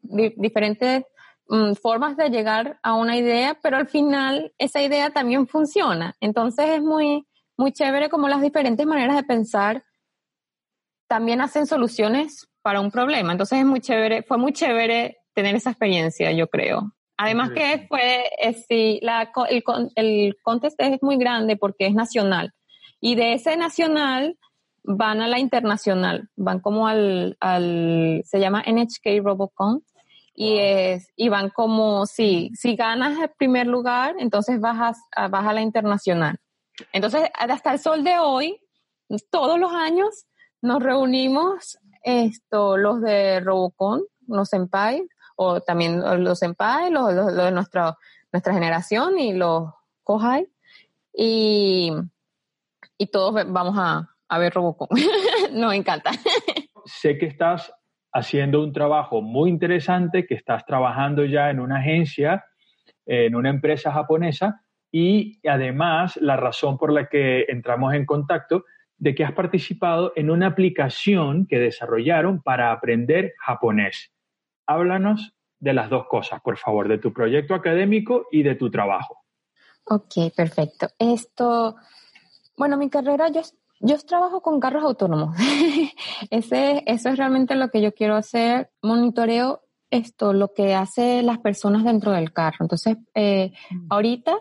diferentes 0.01 1.05
mm, 1.47 1.75
formas 1.75 2.17
de 2.17 2.31
llegar 2.31 2.81
a 2.83 2.95
una 2.95 3.19
idea, 3.19 3.59
pero 3.63 3.77
al 3.77 3.87
final 3.87 4.55
esa 4.57 4.81
idea 4.81 5.11
también 5.11 5.47
funciona. 5.47 6.17
Entonces 6.21 6.71
es 6.71 6.81
muy, 6.81 7.27
muy 7.55 7.73
chévere 7.73 8.09
como 8.09 8.27
las 8.27 8.41
diferentes 8.41 8.87
maneras 8.87 9.15
de 9.15 9.23
pensar 9.23 9.85
también 11.07 11.43
hacen 11.43 11.67
soluciones 11.67 12.49
para 12.63 12.81
un 12.81 12.91
problema. 12.91 13.33
Entonces 13.33 13.59
es 13.59 13.67
muy 13.67 13.83
chévere, 13.83 14.23
fue 14.23 14.39
muy 14.39 14.55
chévere 14.55 15.19
tener 15.35 15.55
esa 15.55 15.69
experiencia, 15.69 16.33
yo 16.33 16.47
creo. 16.47 16.95
Además 17.23 17.51
que 17.51 17.85
fue, 17.87 18.31
sí, 18.67 18.99
la, 19.03 19.31
el, 19.51 19.63
el 19.95 20.37
contest 20.43 20.81
es 20.81 21.03
muy 21.03 21.19
grande 21.19 21.55
porque 21.59 21.87
es 21.87 21.95
nacional. 21.95 22.55
Y 22.99 23.15
de 23.15 23.35
ese 23.35 23.59
nacional 23.59 24.39
van 24.85 25.21
a 25.21 25.29
la 25.29 25.39
internacional, 25.39 26.31
van 26.37 26.61
como 26.61 26.89
al, 26.89 27.37
al 27.39 28.23
se 28.25 28.41
llama 28.41 28.65
NHK 28.67 29.23
Robocon 29.23 29.85
y 30.35 30.61
es 30.61 31.09
y 31.15 31.29
van 31.29 31.51
como 31.51 32.07
si 32.07 32.53
si 32.55 32.75
ganas 32.75 33.19
el 33.19 33.29
primer 33.37 33.67
lugar, 33.67 34.15
entonces 34.19 34.59
vas 34.59 34.97
a, 35.15 35.29
vas 35.29 35.47
a 35.47 35.53
la 35.53 35.61
internacional. 35.61 36.39
Entonces, 36.91 37.29
hasta 37.35 37.75
el 37.75 37.81
sol 37.81 38.03
de 38.03 38.19
hoy, 38.19 38.59
todos 39.31 39.61
los 39.61 39.75
años 39.75 40.25
nos 40.63 40.83
reunimos 40.83 41.79
esto 42.03 42.79
los 42.79 43.03
de 43.03 43.41
Robocon, 43.41 44.05
los 44.27 44.49
senpai 44.49 45.07
o 45.43 45.63
también 45.63 46.03
los 46.23 46.39
senpai, 46.39 46.91
los, 46.91 47.15
los, 47.15 47.35
de 47.35 47.51
nuestra 47.51 47.97
nuestra 48.31 48.53
generación 48.53 49.19
y 49.19 49.33
los 49.33 49.73
kohai 50.05 50.47
y 51.15 51.93
y 52.99 53.07
todos 53.07 53.47
vamos 53.47 53.75
a 53.79 54.11
a 54.29 54.39
ver 54.39 54.53
Robocop. 54.53 54.91
Nos 55.53 55.75
encanta. 55.75 56.11
sé 56.85 57.19
que 57.19 57.27
estás 57.27 57.73
haciendo 58.13 58.63
un 58.63 58.73
trabajo 58.73 59.23
muy 59.23 59.49
interesante, 59.49 60.27
que 60.27 60.35
estás 60.35 60.65
trabajando 60.67 61.25
ya 61.25 61.51
en 61.51 61.59
una 61.59 61.79
agencia, 61.79 62.45
en 63.07 63.35
una 63.35 63.49
empresa 63.49 63.93
japonesa 63.93 64.63
y 64.93 65.41
además 65.49 66.17
la 66.17 66.37
razón 66.37 66.77
por 66.77 66.93
la 66.93 67.09
que 67.09 67.47
entramos 67.49 67.95
en 67.95 68.05
contacto 68.05 68.65
de 68.99 69.15
que 69.15 69.25
has 69.25 69.33
participado 69.33 70.13
en 70.17 70.31
una 70.31 70.49
aplicación 70.49 71.47
que 71.47 71.59
desarrollaron 71.59 72.43
para 72.43 72.73
aprender 72.73 73.33
japonés. 73.39 74.13
Háblanos 74.71 75.35
de 75.59 75.73
las 75.73 75.91
dos 75.91 76.07
cosas, 76.07 76.41
por 76.41 76.57
favor, 76.57 76.87
de 76.87 76.99
tu 76.99 77.13
proyecto 77.13 77.55
académico 77.55 78.27
y 78.31 78.43
de 78.43 78.55
tu 78.55 78.71
trabajo. 78.71 79.25
Ok, 79.85 80.33
perfecto. 80.37 80.89
Esto, 80.99 81.75
bueno, 82.57 82.77
mi 82.77 82.89
carrera, 82.89 83.29
yo 83.31 83.43
yo 83.81 83.99
trabajo 83.99 84.43
con 84.43 84.61
carros 84.61 84.85
autónomos. 84.85 85.37
Ese, 86.31 86.83
eso 86.87 87.09
es 87.09 87.17
realmente 87.17 87.57
lo 87.57 87.71
que 87.71 87.81
yo 87.81 87.93
quiero 87.95 88.15
hacer. 88.15 88.71
Monitoreo 88.83 89.63
esto, 89.91 90.33
lo 90.33 90.53
que 90.53 90.75
hace 90.75 91.23
las 91.23 91.39
personas 91.39 91.83
dentro 91.83 92.13
del 92.13 92.33
carro. 92.33 92.59
Entonces, 92.61 92.99
eh, 93.15 93.53
mm. 93.71 93.87
ahorita 93.89 94.39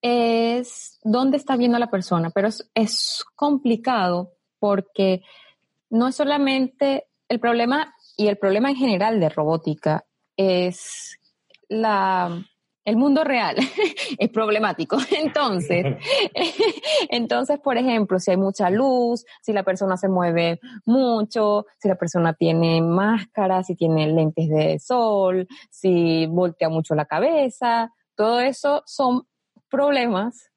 es 0.00 1.00
dónde 1.02 1.38
está 1.38 1.56
viendo 1.56 1.78
la 1.78 1.90
persona, 1.90 2.30
pero 2.30 2.48
es, 2.48 2.70
es 2.74 3.24
complicado 3.34 4.34
porque 4.58 5.22
no 5.90 6.08
es 6.08 6.14
solamente 6.14 7.06
el 7.28 7.40
problema 7.40 7.94
y 8.16 8.28
el 8.28 8.38
problema 8.38 8.70
en 8.70 8.76
general 8.76 9.20
de 9.20 9.28
robótica 9.28 10.04
es 10.36 11.18
la 11.68 12.44
el 12.84 12.96
mundo 12.96 13.24
real 13.24 13.56
es 14.18 14.28
problemático. 14.30 14.98
Entonces, 15.10 15.96
entonces, 17.10 17.60
por 17.60 17.76
ejemplo, 17.76 18.18
si 18.18 18.30
hay 18.30 18.36
mucha 18.36 18.70
luz, 18.70 19.24
si 19.40 19.52
la 19.52 19.62
persona 19.62 19.96
se 19.96 20.08
mueve 20.08 20.60
mucho, 20.84 21.66
si 21.78 21.88
la 21.88 21.96
persona 21.96 22.34
tiene 22.34 22.82
máscara, 22.82 23.62
si 23.62 23.74
tiene 23.76 24.08
lentes 24.08 24.48
de 24.48 24.78
sol, 24.78 25.46
si 25.70 26.26
voltea 26.26 26.68
mucho 26.68 26.94
la 26.94 27.06
cabeza, 27.06 27.92
todo 28.14 28.40
eso 28.40 28.82
son 28.86 29.22
problemas 29.68 30.50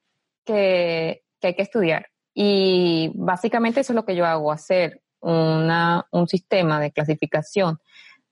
que, 0.46 1.24
que 1.40 1.48
hay 1.48 1.56
que 1.56 1.64
estudiar. 1.64 2.08
Y 2.34 3.12
básicamente 3.16 3.80
eso 3.80 3.94
es 3.94 3.96
lo 3.96 4.06
que 4.06 4.16
yo 4.16 4.26
hago, 4.26 4.52
hacer 4.52 5.02
una, 5.32 6.08
un 6.12 6.28
sistema 6.28 6.80
de 6.80 6.92
clasificación 6.92 7.80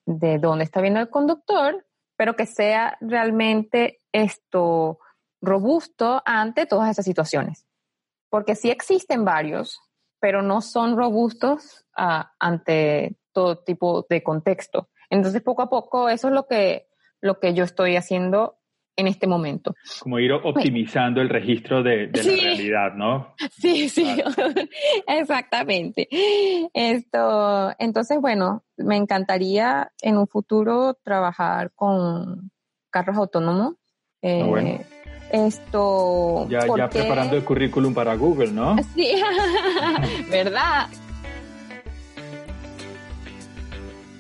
de 0.06 0.38
dónde 0.38 0.64
está 0.64 0.82
viendo 0.82 1.00
el 1.00 1.10
conductor 1.10 1.86
pero 2.16 2.36
que 2.36 2.46
sea 2.46 2.98
realmente 3.02 4.00
esto 4.12 5.00
robusto 5.42 6.22
ante 6.26 6.66
todas 6.66 6.90
esas 6.90 7.06
situaciones. 7.06 7.66
Porque 8.30 8.56
sí 8.56 8.72
existen 8.72 9.26
varios, 9.26 9.82
pero 10.20 10.42
no 10.42 10.62
son 10.62 10.96
robustos 10.98 11.86
uh, 11.98 12.24
ante 12.40 13.18
todo 13.32 13.60
tipo 13.60 14.06
de 14.10 14.24
contexto. 14.24 14.90
Entonces, 15.10 15.42
poco 15.42 15.64
a 15.64 15.70
poco, 15.70 16.10
eso 16.10 16.30
es 16.30 16.34
lo 16.34 16.48
que, 16.48 16.88
lo 17.20 17.40
que 17.40 17.54
yo 17.54 17.64
estoy 17.64 17.98
haciendo 17.98 18.58
en 18.96 19.08
este 19.08 19.28
momento. 19.28 19.76
Como 20.00 20.20
ir 20.20 20.32
optimizando 20.34 21.22
el 21.22 21.30
registro 21.30 21.82
de, 21.84 22.08
la 22.08 22.22
realidad, 22.22 22.94
¿no? 22.96 23.36
Sí, 23.52 23.90
sí, 23.90 24.06
exactamente. 25.08 26.08
Esto, 26.74 27.74
entonces, 27.80 28.20
bueno, 28.20 28.64
me 28.78 28.98
encantaría 28.98 29.92
en 30.02 30.18
un 30.18 30.28
futuro 30.28 30.96
trabajar 31.04 31.72
con 31.76 32.52
carros 32.90 33.18
autónomos. 33.18 33.76
Ah, 34.24 34.46
bueno. 34.46 34.70
Eh, 34.70 34.86
esto. 35.34 36.48
Ya, 36.48 36.60
ya 36.78 36.90
preparando 36.90 37.36
el 37.36 37.44
currículum 37.44 37.94
para 37.94 38.16
Google, 38.16 38.52
¿no? 38.52 38.76
Sí, 38.96 39.16
¿verdad? 40.30 40.88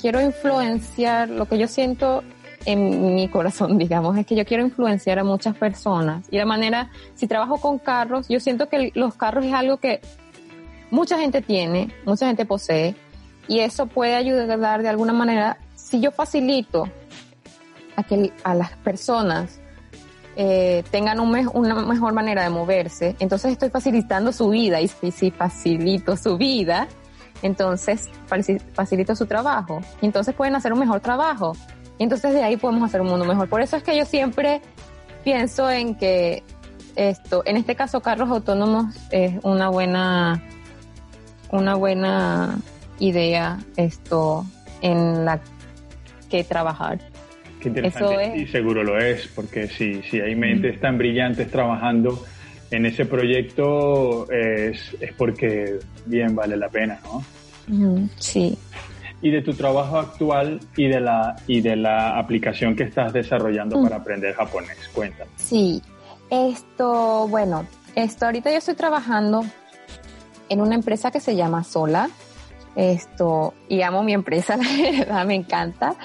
Quiero 0.01 0.20
influenciar 0.20 1.30
lo 1.30 1.46
que 1.48 1.58
yo 1.58 1.68
siento 1.68 2.24
en 2.65 3.15
mi 3.15 3.27
corazón, 3.27 3.77
digamos, 3.77 4.17
es 4.17 4.25
que 4.25 4.36
yo 4.36 4.46
quiero 4.46 4.63
influenciar 4.63 5.20
a 5.20 5.24
muchas 5.24 5.55
personas. 5.55 6.25
Y 6.32 6.38
la 6.38 6.46
manera, 6.46 6.89
si 7.15 7.27
trabajo 7.27 7.58
con 7.58 7.79
carros, 7.79 8.27
yo 8.27 8.39
siento 8.39 8.70
que 8.70 8.91
los 8.96 9.15
carros 9.15 9.46
es 9.46 9.53
algo 9.53 9.77
que 9.77 10.01
mucha 10.91 11.17
gente 11.17 11.41
tiene, 11.41 11.93
mucha 12.05 12.27
gente 12.27 12.46
posee, 12.46 12.96
y 13.48 13.60
eso 13.60 13.88
puede 13.88 14.15
ayudar 14.15 14.84
de 14.84 14.89
alguna 14.89 15.13
manera, 15.13 15.58
si 15.75 16.00
yo 16.00 16.12
facilito 16.12 16.88
a 17.96 18.03
que 18.03 18.32
a 18.43 18.55
las 18.55 18.72
personas 18.77 19.60
eh, 20.36 20.84
tengan 20.91 21.20
una 21.20 21.75
mejor 21.75 22.13
manera 22.13 22.43
de 22.43 22.50
moverse, 22.50 23.15
entonces 23.20 23.51
estoy 23.51 23.70
facilitando 23.70 24.32
su 24.32 24.50
vida, 24.50 24.79
y 24.82 24.88
si 24.88 25.32
facilito 25.32 26.15
su 26.15 26.38
vida, 26.38 26.88
entonces 27.41 28.10
facilito 28.74 29.15
su 29.15 29.25
trabajo, 29.25 29.82
entonces 30.01 30.34
pueden 30.34 30.55
hacer 30.55 30.72
un 30.74 30.79
mejor 30.79 31.01
trabajo 31.01 31.53
entonces 32.00 32.34
de 32.34 32.44
ahí 32.44 32.58
podemos 32.58 32.84
hacer 32.84 33.02
un 33.02 33.08
mundo 33.08 33.26
mejor. 33.26 33.48
Por 33.48 33.62
eso 33.62 33.78
es 33.78 33.84
que 33.84 33.96
yo 33.98 34.06
siempre 34.06 34.62
pienso 35.24 35.70
en 35.70 35.96
que 35.96 36.44
esto, 36.96 37.44
en 37.46 37.58
este 37.58 37.76
caso 37.76 38.02
carros 38.02 38.30
autónomos 38.30 38.96
es 39.12 39.34
una 39.44 39.70
buena, 39.70 40.44
una 41.52 41.76
buena 41.76 42.58
idea 43.00 43.60
esto 43.78 44.46
en 44.82 45.26
la 45.26 45.40
que 46.30 46.44
trabajar. 46.44 47.00
Qué 47.60 47.70
interesante. 47.70 48.38
Y 48.38 48.48
seguro 48.48 48.84
lo 48.84 48.98
es, 48.98 49.28
porque 49.28 49.68
si, 49.68 50.02
si 50.04 50.20
hay 50.20 50.36
mentes 50.36 50.80
tan 50.80 50.98
brillantes 50.98 51.50
trabajando 51.50 52.24
en 52.70 52.86
ese 52.86 53.06
proyecto 53.06 54.30
es, 54.32 54.96
es 55.00 55.14
porque 55.14 55.80
bien 56.06 56.36
vale 56.36 56.58
la 56.58 56.70
pena, 56.70 57.00
¿no? 57.04 57.24
Sí 58.18 58.58
y 59.24 59.32
de 59.32 59.42
tu 59.42 59.53
trabajo 59.53 59.98
actual 59.98 60.60
y 60.75 60.89
de 60.89 61.00
la, 61.00 61.38
y 61.48 61.62
de 61.62 61.77
la 61.77 62.20
aplicación 62.20 62.75
que 62.75 62.84
estás 62.84 63.13
desarrollando 63.13 63.82
para 63.82 63.96
aprender 63.96 64.36
japonés. 64.36 64.77
Cuéntame. 64.94 65.32
Sí, 65.38 65.82
esto, 66.30 67.25
bueno, 67.30 67.65
esto 67.96 68.25
ahorita 68.25 68.51
yo 68.51 68.58
estoy 68.58 68.75
trabajando 68.75 69.46
en 70.50 70.60
una 70.60 70.75
empresa 70.75 71.10
que 71.10 71.22
se 71.22 71.38
llama 71.38 71.63
Sola. 71.63 72.10
Esto, 72.75 73.53
y 73.70 73.82
amo 73.84 74.03
mi 74.03 74.13
empresa, 74.13 74.58
la 74.58 74.92
verdad, 74.92 75.25
me 75.25 75.36
encanta. 75.36 75.96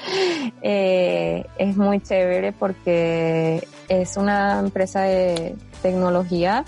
Eh, 0.63 1.45
es 1.59 1.77
muy 1.77 2.01
chévere 2.01 2.53
porque 2.53 3.67
es 3.89 4.17
una 4.17 4.61
empresa 4.61 5.01
de 5.01 5.57
tecnología 5.83 6.65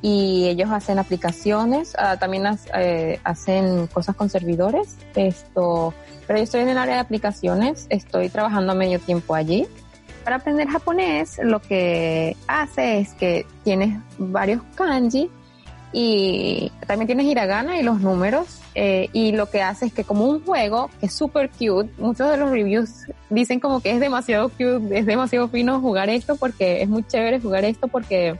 y 0.00 0.48
ellos 0.48 0.70
hacen 0.70 0.98
aplicaciones, 0.98 1.94
ah, 1.98 2.16
también 2.16 2.44
eh, 2.74 3.20
hacen 3.24 3.88
cosas 3.88 4.14
con 4.14 4.28
servidores, 4.30 4.96
esto, 5.14 5.92
pero 6.26 6.38
yo 6.38 6.44
estoy 6.44 6.60
en 6.60 6.68
el 6.68 6.78
área 6.78 6.94
de 6.94 7.00
aplicaciones, 7.00 7.86
estoy 7.88 8.28
trabajando 8.28 8.72
a 8.72 8.74
medio 8.74 9.00
tiempo 9.00 9.34
allí. 9.34 9.66
Para 10.22 10.36
aprender 10.36 10.68
japonés, 10.68 11.40
lo 11.42 11.60
que 11.60 12.36
hace 12.46 12.98
es 12.98 13.14
que 13.14 13.46
tienes 13.64 13.98
varios 14.18 14.62
kanji 14.74 15.30
y 15.92 16.70
también 16.86 17.06
tienes 17.06 17.26
hiragana 17.26 17.80
y 17.80 17.82
los 17.82 18.00
números 18.00 18.60
eh, 18.74 19.08
y 19.12 19.32
lo 19.32 19.50
que 19.50 19.62
hace 19.62 19.86
es 19.86 19.92
que 19.92 20.04
como 20.04 20.26
un 20.26 20.44
juego 20.44 20.90
que 21.00 21.06
es 21.06 21.14
súper 21.14 21.48
cute, 21.50 21.90
muchos 21.98 22.30
de 22.30 22.36
los 22.36 22.50
reviews 22.50 23.06
dicen 23.30 23.58
como 23.58 23.80
que 23.80 23.92
es 23.92 24.00
demasiado 24.00 24.50
cute, 24.50 24.98
es 24.98 25.06
demasiado 25.06 25.48
fino 25.48 25.80
jugar 25.80 26.10
esto 26.10 26.36
porque 26.36 26.82
es 26.82 26.88
muy 26.88 27.04
chévere 27.04 27.40
jugar 27.40 27.64
esto 27.64 27.88
porque 27.88 28.38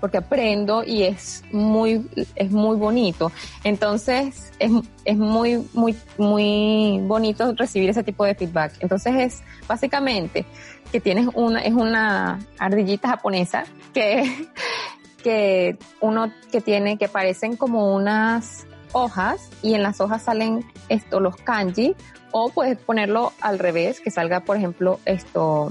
porque 0.00 0.18
aprendo 0.18 0.84
y 0.84 1.04
es 1.04 1.42
muy 1.52 2.06
es 2.34 2.50
muy 2.50 2.76
bonito. 2.76 3.32
Entonces 3.62 4.52
es, 4.58 4.72
es 5.04 5.16
muy 5.16 5.66
muy 5.72 5.96
muy 6.18 7.00
bonito 7.02 7.52
recibir 7.54 7.90
ese 7.90 8.02
tipo 8.02 8.24
de 8.24 8.34
feedback. 8.34 8.72
Entonces 8.80 9.14
es 9.16 9.42
básicamente 9.66 10.44
que 10.92 11.00
tienes 11.00 11.28
una 11.34 11.60
es 11.60 11.72
una 11.72 12.40
ardillita 12.58 13.08
japonesa 13.08 13.64
que 13.92 14.48
que 15.24 15.78
uno 16.00 16.30
que 16.52 16.60
tiene, 16.60 16.98
que 16.98 17.08
parecen 17.08 17.56
como 17.56 17.94
unas 17.94 18.66
hojas 18.92 19.50
y 19.62 19.74
en 19.74 19.82
las 19.82 20.00
hojas 20.00 20.22
salen 20.22 20.64
esto, 20.88 21.18
los 21.18 21.36
kanji, 21.36 21.96
o 22.30 22.50
puedes 22.50 22.78
ponerlo 22.78 23.32
al 23.40 23.58
revés, 23.58 24.00
que 24.00 24.10
salga, 24.10 24.40
por 24.40 24.56
ejemplo, 24.56 25.00
esto, 25.04 25.70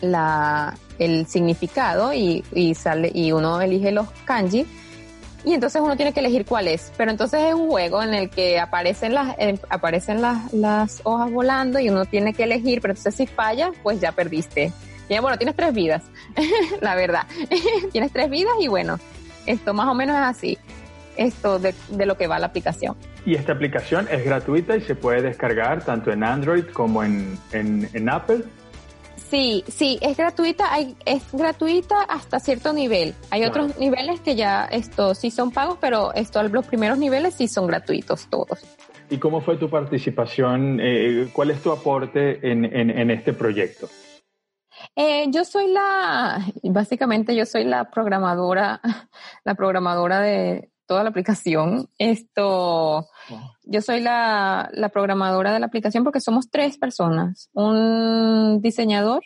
la, 0.00 0.76
el 0.98 1.26
significado 1.26 2.12
y, 2.12 2.44
y 2.52 2.74
sale, 2.74 3.10
y 3.14 3.32
uno 3.32 3.60
elige 3.60 3.92
los 3.92 4.10
kanji 4.24 4.66
y 5.44 5.54
entonces 5.54 5.80
uno 5.80 5.96
tiene 5.96 6.12
que 6.12 6.20
elegir 6.20 6.44
cuál 6.44 6.68
es. 6.68 6.92
Pero 6.96 7.10
entonces 7.10 7.40
es 7.42 7.54
un 7.54 7.68
juego 7.68 8.02
en 8.02 8.14
el 8.14 8.30
que 8.30 8.58
aparecen 8.58 9.14
las, 9.14 9.36
aparecen 9.70 10.20
las, 10.20 10.52
las 10.52 11.00
hojas 11.04 11.30
volando 11.30 11.78
y 11.78 11.88
uno 11.88 12.04
tiene 12.04 12.34
que 12.34 12.44
elegir, 12.44 12.80
pero 12.80 12.92
entonces 12.92 13.14
si 13.14 13.26
falla, 13.26 13.70
pues 13.82 14.00
ya 14.00 14.12
perdiste. 14.12 14.72
Y 15.08 15.18
bueno, 15.20 15.38
tienes 15.38 15.56
tres 15.56 15.72
vidas, 15.72 16.02
la 16.82 16.94
verdad. 16.94 17.22
tienes 17.92 18.12
tres 18.12 18.28
vidas 18.28 18.52
y 18.60 18.68
bueno, 18.68 18.98
esto 19.46 19.72
más 19.72 19.86
o 19.86 19.94
menos 19.94 20.16
es 20.16 20.22
así, 20.22 20.58
esto 21.16 21.58
de, 21.58 21.74
lo 22.04 22.16
que 22.16 22.26
va 22.26 22.38
la 22.38 22.46
aplicación. 22.46 22.94
Y 23.24 23.34
esta 23.34 23.52
aplicación 23.52 24.06
es 24.10 24.24
gratuita 24.24 24.76
y 24.76 24.82
se 24.82 24.94
puede 24.94 25.22
descargar 25.22 25.82
tanto 25.82 26.10
en 26.12 26.24
Android 26.24 26.64
como 26.72 27.02
en, 27.02 27.38
en, 27.52 28.08
Apple. 28.08 28.44
Sí, 29.30 29.62
sí, 29.68 29.98
es 30.00 30.16
gratuita, 30.16 30.72
hay, 30.72 30.96
es 31.04 31.22
gratuita 31.32 32.02
hasta 32.02 32.40
cierto 32.40 32.72
nivel. 32.72 33.14
Hay 33.30 33.44
otros 33.44 33.78
niveles 33.78 34.20
que 34.20 34.36
ya 34.36 34.64
esto 34.64 35.14
sí 35.14 35.30
son 35.30 35.50
pagos, 35.50 35.76
pero 35.80 36.14
esto, 36.14 36.42
los 36.44 36.66
primeros 36.66 36.96
niveles 36.96 37.34
sí 37.34 37.46
son 37.46 37.66
gratuitos 37.66 38.28
todos. 38.30 38.64
¿Y 39.10 39.18
cómo 39.18 39.42
fue 39.42 39.56
tu 39.56 39.68
participación? 39.68 40.80
Eh, 40.80 41.28
¿Cuál 41.32 41.50
es 41.50 41.62
tu 41.62 41.70
aporte 41.72 42.50
en, 42.50 42.64
en, 42.64 42.90
en 42.90 43.10
este 43.10 43.34
proyecto? 43.34 43.88
Eh, 44.96 45.26
yo 45.28 45.44
soy 45.44 45.72
la, 45.72 46.40
básicamente 46.62 47.34
yo 47.36 47.44
soy 47.44 47.64
la 47.64 47.90
programadora, 47.90 48.80
la 49.44 49.54
programadora 49.54 50.20
de 50.20 50.70
toda 50.88 51.04
la 51.04 51.10
aplicación. 51.10 51.88
Esto, 51.98 53.06
yo 53.62 53.80
soy 53.80 54.00
la, 54.00 54.68
la 54.72 54.88
programadora 54.88 55.52
de 55.52 55.60
la 55.60 55.66
aplicación 55.66 56.02
porque 56.02 56.20
somos 56.20 56.50
tres 56.50 56.78
personas. 56.78 57.50
Un 57.52 58.60
diseñador, 58.60 59.22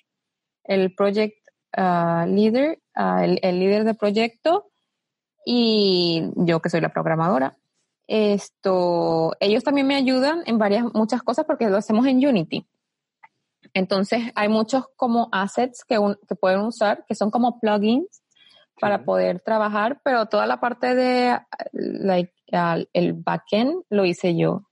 el 0.64 0.94
project 0.94 1.36
uh, 1.78 2.26
leader, 2.26 2.78
uh, 2.96 3.22
el, 3.22 3.38
el, 3.42 3.60
líder 3.60 3.84
de 3.84 3.94
proyecto 3.94 4.70
y 5.46 6.24
yo 6.36 6.60
que 6.60 6.68
soy 6.68 6.80
la 6.80 6.92
programadora. 6.92 7.56
Esto, 8.08 9.32
ellos 9.40 9.62
también 9.62 9.86
me 9.86 9.94
ayudan 9.94 10.42
en 10.46 10.58
varias, 10.58 10.84
muchas 10.92 11.22
cosas 11.22 11.46
porque 11.46 11.70
lo 11.70 11.76
hacemos 11.76 12.04
en 12.06 12.26
Unity. 12.26 12.66
Entonces, 13.72 14.32
hay 14.34 14.48
muchos 14.48 14.84
como 14.96 15.28
assets 15.30 15.84
que, 15.84 15.96
que 16.28 16.34
pueden 16.34 16.60
usar, 16.60 17.04
que 17.06 17.14
son 17.14 17.30
como 17.30 17.60
plugins 17.60 18.21
para 18.82 19.04
poder 19.04 19.38
trabajar, 19.38 20.00
pero 20.02 20.26
toda 20.26 20.44
la 20.44 20.58
parte 20.58 20.96
de 20.96 21.38
like, 21.70 22.32
el 22.92 23.12
backend 23.12 23.84
lo 23.90 24.04
hice 24.04 24.36
yo 24.36 24.68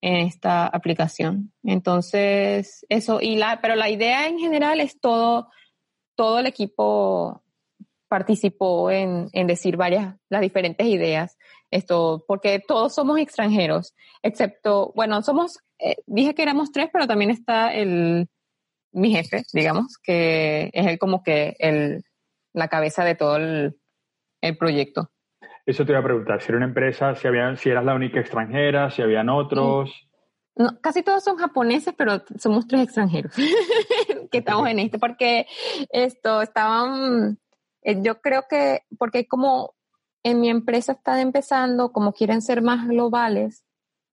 en 0.00 0.14
esta 0.14 0.68
aplicación. 0.68 1.52
Entonces, 1.64 2.86
eso, 2.88 3.20
y 3.20 3.34
la, 3.34 3.60
pero 3.60 3.74
la 3.74 3.90
idea 3.90 4.28
en 4.28 4.38
general 4.38 4.80
es 4.80 5.00
todo, 5.00 5.48
todo 6.14 6.38
el 6.38 6.46
equipo 6.46 7.42
participó 8.06 8.92
en, 8.92 9.28
en 9.32 9.48
decir 9.48 9.76
varias, 9.76 10.14
las 10.28 10.40
diferentes 10.40 10.86
ideas. 10.86 11.36
Esto, 11.72 12.24
porque 12.28 12.60
todos 12.60 12.94
somos 12.94 13.18
extranjeros, 13.18 13.92
excepto, 14.22 14.92
bueno, 14.94 15.20
somos, 15.22 15.58
eh, 15.80 15.96
dije 16.06 16.36
que 16.36 16.42
éramos 16.42 16.70
tres, 16.70 16.90
pero 16.92 17.08
también 17.08 17.30
está 17.30 17.74
el, 17.74 18.28
mi 18.92 19.10
jefe, 19.10 19.42
digamos, 19.52 19.98
que 20.00 20.70
es 20.72 20.86
él 20.86 20.98
como 21.00 21.24
que 21.24 21.56
el, 21.58 22.04
la 22.52 22.68
cabeza 22.68 23.04
de 23.04 23.14
todo 23.14 23.36
el, 23.36 23.76
proyecto. 24.58 25.10
Eso 25.66 25.84
te 25.84 25.92
iba 25.92 26.00
a 26.00 26.04
preguntar, 26.04 26.40
si 26.40 26.48
era 26.48 26.56
una 26.56 26.66
empresa, 26.66 27.14
si, 27.14 27.28
había, 27.28 27.54
si 27.56 27.68
eras 27.68 27.84
la 27.84 27.94
única 27.94 28.20
extranjera, 28.20 28.90
si 28.90 29.02
habían 29.02 29.28
otros. 29.28 30.08
No, 30.56 30.80
casi 30.80 31.02
todos 31.02 31.22
son 31.22 31.36
japoneses, 31.36 31.94
pero 31.96 32.22
somos 32.38 32.66
tres 32.66 32.82
extranjeros 32.82 33.34
que 34.30 34.38
estamos 34.38 34.68
en 34.68 34.78
este, 34.78 34.98
porque 34.98 35.46
esto 35.90 36.42
estaban, 36.42 37.38
eh, 37.82 38.00
yo 38.02 38.20
creo 38.20 38.46
que, 38.48 38.82
porque 38.98 39.26
como 39.28 39.74
en 40.22 40.40
mi 40.40 40.48
empresa 40.48 40.92
están 40.92 41.20
empezando, 41.20 41.92
como 41.92 42.12
quieren 42.12 42.42
ser 42.42 42.62
más 42.62 42.88
globales, 42.88 43.64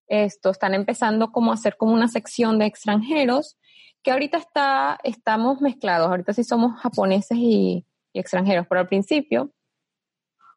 esto, 0.07 0.51
están 0.51 0.73
empezando 0.73 1.31
como 1.31 1.51
a 1.51 1.55
hacer 1.55 1.77
como 1.77 1.93
una 1.93 2.07
sección 2.07 2.59
de 2.59 2.65
extranjeros 2.65 3.57
que 4.03 4.11
ahorita 4.11 4.37
está, 4.37 4.99
estamos 5.03 5.61
mezclados, 5.61 6.07
ahorita 6.07 6.33
sí 6.33 6.43
somos 6.43 6.79
japoneses 6.79 7.37
y, 7.39 7.85
extranjeros, 8.19 8.65
pero 8.67 8.81
al 8.81 8.87
principio 8.87 9.51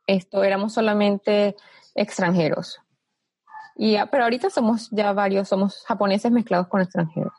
esto 0.06 0.42
éramos 0.42 0.72
solamente 0.72 1.56
extranjeros. 1.94 2.80
Y, 3.76 3.96
pero 4.10 4.24
ahorita 4.24 4.50
somos 4.50 4.88
ya 4.90 5.12
varios, 5.12 5.48
somos 5.48 5.84
japoneses 5.86 6.32
mezclados 6.32 6.68
con 6.68 6.80
extranjeros. 6.80 7.32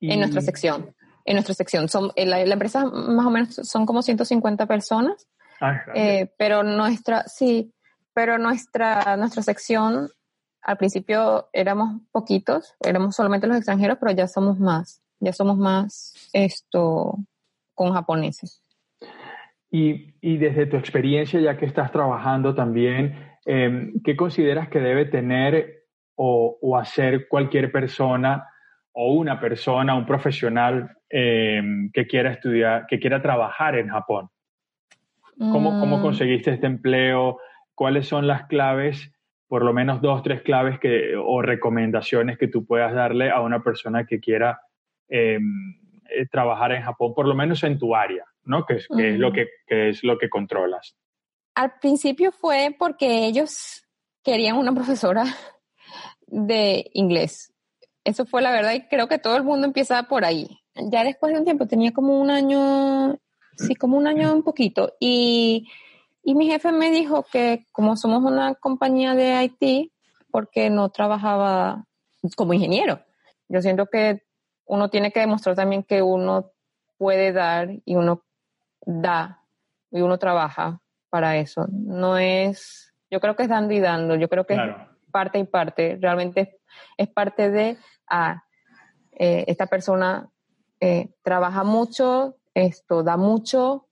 En 0.00 0.18
nuestra 0.18 0.40
sección. 0.40 0.94
En 1.24 1.34
nuestra 1.34 1.54
sección. 1.54 1.88
Son, 1.88 2.12
eh, 2.16 2.26
la, 2.26 2.40
empresa 2.40 2.84
más 2.84 3.24
o 3.24 3.30
menos 3.30 3.54
son 3.54 3.86
como 3.86 4.02
150 4.02 4.66
personas. 4.66 5.28
Ah, 5.60 5.80
eh, 5.94 6.32
pero 6.36 6.64
nuestra, 6.64 7.22
sí, 7.28 7.72
pero 8.12 8.36
nuestra, 8.36 9.16
nuestra 9.16 9.42
sección 9.42 10.10
al 10.60 10.76
principio 10.76 11.48
éramos 11.52 12.02
poquitos, 12.10 12.74
éramos 12.80 13.16
solamente 13.16 13.46
los 13.46 13.56
extranjeros, 13.56 13.98
pero 14.00 14.12
ya 14.12 14.28
somos 14.28 14.58
más, 14.58 15.02
ya 15.20 15.32
somos 15.32 15.56
más 15.56 16.28
esto 16.32 17.18
con 17.74 17.92
japoneses. 17.92 18.64
Y, 19.70 20.14
y 20.20 20.36
desde 20.36 20.66
tu 20.66 20.76
experiencia, 20.76 21.40
ya 21.40 21.56
que 21.56 21.66
estás 21.66 21.90
trabajando 21.90 22.54
también, 22.54 23.36
em, 23.46 24.00
¿qué 24.04 24.16
consideras 24.16 24.68
que 24.68 24.80
debe 24.80 25.06
tener 25.06 25.86
o, 26.14 26.58
o, 26.60 26.76
hacer 26.76 27.26
cualquier 27.28 27.72
persona 27.72 28.46
o 28.92 29.14
una 29.14 29.40
persona, 29.40 29.94
un 29.94 30.04
profesional 30.04 30.98
em, 31.08 31.90
que 31.90 32.06
quiera 32.06 32.32
estudiar, 32.32 32.86
que 32.86 32.98
quiera 32.98 33.22
trabajar 33.22 33.76
en 33.76 33.88
Japón? 33.88 34.28
¿Cómo, 35.38 35.80
¿Cómo 35.80 35.98
mm. 35.98 36.02
conseguiste 36.02 36.50
este 36.52 36.66
empleo? 36.66 37.38
¿Cuáles 37.74 38.06
son 38.06 38.26
las 38.26 38.46
claves 38.46 39.12
por 39.52 39.66
lo 39.66 39.74
menos 39.74 40.00
dos, 40.00 40.22
tres 40.22 40.40
claves 40.40 40.78
que, 40.80 41.14
o 41.14 41.42
recomendaciones 41.42 42.38
que 42.38 42.48
tú 42.48 42.64
puedas 42.64 42.94
darle 42.94 43.30
a 43.30 43.42
una 43.42 43.62
persona 43.62 44.06
que 44.06 44.18
quiera 44.18 44.62
em, 45.10 45.76
eh, 46.14 46.26
trabajar 46.30 46.72
en 46.72 46.82
Japón, 46.82 47.14
por 47.14 47.26
lo 47.26 47.34
menos 47.34 47.62
en 47.64 47.78
tu 47.78 47.94
área, 47.94 48.24
¿no? 48.44 48.64
Que, 48.66 48.76
es, 48.76 48.88
lo 48.90 49.32
que, 49.32 49.48
es 49.66 50.02
lo 50.02 50.18
que 50.18 50.28
controlas. 50.28 50.96
Al 51.54 51.78
principio 51.80 52.32
fue 52.32 52.74
porque 52.78 53.26
ellos 53.26 53.84
querían 54.22 54.56
una 54.56 54.74
profesora 54.74 55.24
de 56.26 56.90
inglés. 56.94 57.52
Eso 58.04 58.24
fue 58.24 58.42
la 58.42 58.50
verdad 58.50 58.72
y 58.74 58.88
creo 58.88 59.08
que 59.08 59.18
todo 59.18 59.36
el 59.36 59.44
mundo 59.44 59.66
empieza 59.66 60.02
por 60.04 60.24
ahí. 60.24 60.48
Ya 60.74 61.04
después 61.04 61.32
de 61.32 61.38
un 61.38 61.44
tiempo, 61.44 61.66
tenía 61.66 61.92
como 61.92 62.20
un 62.20 62.30
año, 62.30 63.18
sí, 63.56 63.74
como 63.74 63.96
un 63.98 64.06
año 64.06 64.32
un 64.32 64.42
poquito. 64.42 64.94
Y 64.98 65.68
y 66.22 66.34
mi 66.34 66.46
jefe 66.48 66.70
me 66.70 66.90
dijo 66.90 67.24
que 67.24 67.66
como 67.72 67.96
somos 67.96 68.22
una 68.22 68.54
compañía 68.54 69.14
de 69.14 69.42
IT, 69.42 69.92
porque 70.30 70.70
no 70.70 70.88
trabajaba 70.90 71.86
como 72.36 72.54
ingeniero. 72.54 73.00
Yo 73.48 73.60
siento 73.60 73.86
que 73.86 74.22
uno 74.72 74.88
tiene 74.88 75.12
que 75.12 75.20
demostrar 75.20 75.54
también 75.54 75.82
que 75.82 76.00
uno 76.00 76.50
puede 76.96 77.32
dar 77.32 77.68
y 77.84 77.94
uno 77.94 78.24
da 78.86 79.42
y 79.90 80.00
uno 80.00 80.16
trabaja 80.16 80.80
para 81.10 81.36
eso. 81.36 81.66
No 81.70 82.16
es, 82.16 82.94
yo 83.10 83.20
creo 83.20 83.36
que 83.36 83.42
es 83.42 83.50
dando 83.50 83.74
y 83.74 83.80
dando, 83.80 84.14
yo 84.16 84.30
creo 84.30 84.46
que 84.46 84.54
es 84.54 84.60
parte 85.10 85.38
y 85.38 85.44
parte, 85.44 85.98
realmente 86.00 86.58
es, 86.96 87.08
parte 87.10 87.50
de, 87.50 87.76
ah, 88.08 88.44
eh, 89.10 89.44
esta 89.46 89.66
persona 89.66 90.30
eh, 90.80 91.10
trabaja 91.22 91.64
mucho, 91.64 92.38
esto 92.54 93.02
da 93.02 93.18
mucho, 93.18 93.88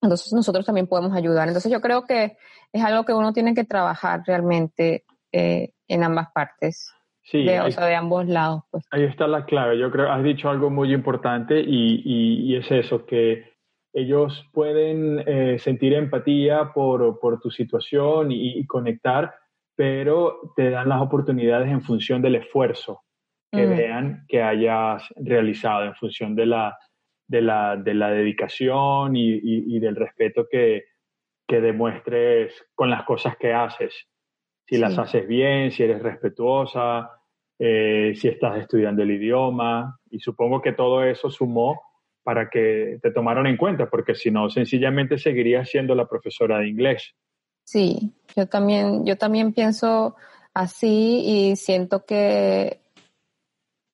entonces 0.00 0.32
nosotros 0.32 0.64
también 0.64 0.86
podemos 0.86 1.12
ayudar. 1.16 1.48
Entonces 1.48 1.72
yo 1.72 1.80
creo 1.80 2.04
que 2.04 2.36
es 2.72 2.84
algo 2.84 3.04
que 3.04 3.14
uno 3.14 3.32
tiene 3.32 3.52
que 3.52 3.64
trabajar 3.64 4.22
realmente 4.24 5.04
eh, 5.32 5.72
en 5.88 6.04
ambas 6.04 6.28
partes. 6.32 6.94
Sí, 7.24 7.42
de, 7.42 7.58
o 7.60 7.70
sea, 7.70 7.86
de 7.86 7.94
ambos 7.94 8.26
lados. 8.26 8.64
Pues. 8.70 8.86
Ahí 8.90 9.04
está 9.04 9.26
la 9.26 9.46
clave. 9.46 9.78
Yo 9.78 9.90
creo, 9.90 10.12
has 10.12 10.22
dicho 10.22 10.50
algo 10.50 10.68
muy 10.70 10.92
importante 10.92 11.58
y, 11.58 12.02
y, 12.04 12.54
es 12.54 12.70
eso, 12.70 13.06
que 13.06 13.54
ellos 13.94 14.46
pueden 14.52 15.22
eh, 15.26 15.58
sentir 15.58 15.94
empatía 15.94 16.72
por, 16.74 17.18
tu 17.40 17.50
situación 17.50 18.30
y, 18.30 18.66
conectar, 18.66 19.34
pero 19.74 20.52
te 20.54 20.70
dan 20.70 20.88
las 20.90 21.00
oportunidades 21.00 21.70
en 21.70 21.80
función 21.80 22.20
del 22.20 22.34
esfuerzo 22.34 23.02
que 23.50 23.66
mm. 23.66 23.76
vean 23.76 24.24
que 24.28 24.42
hayas 24.42 25.08
realizado, 25.16 25.84
en 25.84 25.94
función 25.94 26.34
de 26.34 26.46
la, 26.46 26.76
de 27.28 27.40
la, 27.40 28.10
dedicación 28.10 29.16
y, 29.16 29.78
del 29.78 29.96
respeto 29.96 30.46
que, 30.50 30.84
demuestres 31.46 32.66
con 32.74 32.90
las 32.90 33.04
cosas 33.04 33.36
que 33.36 33.52
haces. 33.52 34.08
Si 34.66 34.78
las 34.78 34.98
haces 34.98 35.26
bien, 35.26 35.70
si 35.70 35.82
eres 35.82 36.02
respetuosa, 36.02 37.10
eh, 37.58 38.14
si 38.16 38.28
estás 38.28 38.58
estudiando 38.58 39.02
el 39.02 39.10
idioma. 39.10 40.00
Y 40.10 40.20
supongo 40.20 40.62
que 40.62 40.72
todo 40.72 41.04
eso 41.04 41.30
sumó 41.30 41.80
para 42.22 42.48
que 42.48 42.98
te 43.02 43.10
tomaran 43.10 43.46
en 43.46 43.56
cuenta, 43.56 43.90
porque 43.90 44.14
si 44.14 44.30
no, 44.30 44.48
sencillamente 44.48 45.18
seguirías 45.18 45.68
siendo 45.68 45.94
la 45.94 46.08
profesora 46.08 46.58
de 46.58 46.68
inglés. 46.68 47.14
Sí, 47.64 48.14
yo 48.34 48.46
también, 48.46 49.04
yo 49.04 49.16
también 49.16 49.52
pienso 49.52 50.16
así 50.54 51.22
y 51.24 51.56
siento 51.56 52.04
que 52.04 52.80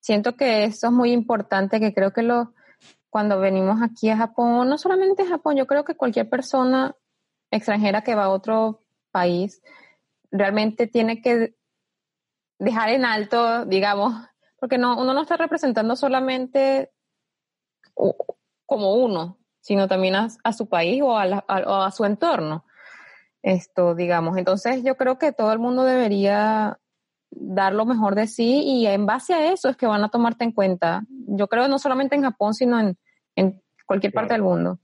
siento 0.00 0.36
que 0.36 0.64
eso 0.64 0.86
es 0.86 0.92
muy 0.92 1.12
importante, 1.12 1.80
que 1.80 1.92
creo 1.92 2.12
que 2.12 2.22
lo, 2.22 2.54
cuando 3.10 3.40
venimos 3.40 3.82
aquí 3.82 4.08
a 4.08 4.16
Japón, 4.16 4.68
no 4.68 4.78
solamente 4.78 5.22
a 5.22 5.28
Japón, 5.28 5.56
yo 5.56 5.66
creo 5.66 5.84
que 5.84 5.96
cualquier 5.96 6.28
persona 6.28 6.96
extranjera 7.50 8.02
que 8.02 8.14
va 8.14 8.24
a 8.24 8.30
otro 8.30 8.82
país 9.10 9.62
realmente 10.30 10.86
tiene 10.86 11.22
que 11.22 11.56
dejar 12.58 12.90
en 12.90 13.04
alto, 13.04 13.64
digamos, 13.64 14.14
porque 14.58 14.78
no, 14.78 15.00
uno 15.00 15.14
no 15.14 15.22
está 15.22 15.36
representando 15.36 15.96
solamente 15.96 16.92
como 18.66 18.94
uno, 18.94 19.38
sino 19.60 19.88
también 19.88 20.14
a, 20.14 20.52
su 20.52 20.68
país 20.68 21.02
o 21.02 21.16
a, 21.16 21.90
su 21.90 22.04
entorno. 22.04 22.64
Esto, 23.42 23.94
digamos. 23.94 24.36
Entonces, 24.36 24.82
yo 24.84 24.96
creo 24.96 25.18
que 25.18 25.32
todo 25.32 25.52
el 25.52 25.58
mundo 25.58 25.84
debería 25.84 26.78
dar 27.30 27.72
lo 27.72 27.86
mejor 27.86 28.14
de 28.14 28.26
sí 28.26 28.62
y 28.64 28.86
en 28.86 29.06
base 29.06 29.32
a 29.32 29.52
eso 29.52 29.68
es 29.68 29.76
que 29.76 29.86
van 29.86 30.04
a 30.04 30.10
tomarte 30.10 30.44
en 30.44 30.52
cuenta. 30.52 31.04
Yo 31.08 31.48
creo 31.48 31.68
no 31.68 31.78
solamente 31.78 32.16
en 32.16 32.22
Japón, 32.22 32.54
sino 32.54 32.78
en, 32.78 33.62
cualquier 33.86 34.12
parte 34.12 34.34
del 34.34 34.42
mundo. 34.42 34.78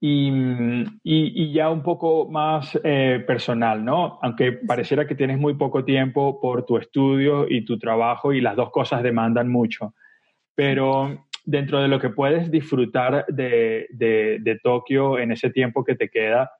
Y, 0.00 1.52
ya 1.52 1.70
un 1.70 1.82
poco 1.82 2.28
más 2.28 2.78
eh, 2.84 3.24
personal, 3.26 3.84
¿no? 3.84 4.18
Aunque 4.20 4.52
pareciera 4.52 5.06
que 5.06 5.14
tienes 5.14 5.38
muy 5.38 5.54
poco 5.54 5.84
tiempo 5.84 6.40
por 6.40 6.66
tu 6.66 6.76
estudio 6.76 7.46
y 7.48 7.64
tu 7.64 7.78
trabajo 7.78 8.32
y 8.32 8.42
las 8.42 8.54
dos 8.54 8.70
cosas 8.70 9.02
demandan 9.02 9.48
mucho. 9.48 9.94
Pero 10.54 11.26
dentro 11.44 11.80
de 11.80 11.88
lo 11.88 12.00
que 12.00 12.10
puedes 12.10 12.50
disfrutar 12.50 13.26
de, 13.28 14.60
Tokio 14.62 15.18
en 15.18 15.32
ese 15.32 15.50
tiempo 15.50 15.84
que 15.84 15.94
te 15.94 16.08
queda, 16.08 16.50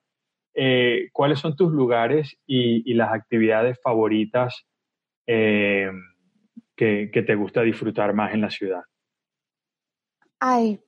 eh, 0.55 1.09
¿cuáles 1.13 1.41
son 1.41 1.57
tus 1.57 1.73
lugares 1.73 2.37
y, 2.47 2.95
las 2.95 3.13
actividades 3.13 3.81
favoritas 3.83 4.67
eh, 5.27 5.91
que, 6.77 7.09
te 7.09 7.35
gusta 7.35 7.63
disfrutar 7.63 8.15
más 8.15 8.35
en 8.35 8.43
la 8.43 8.51
ciudad? 8.51 8.83
Ay, 10.41 10.81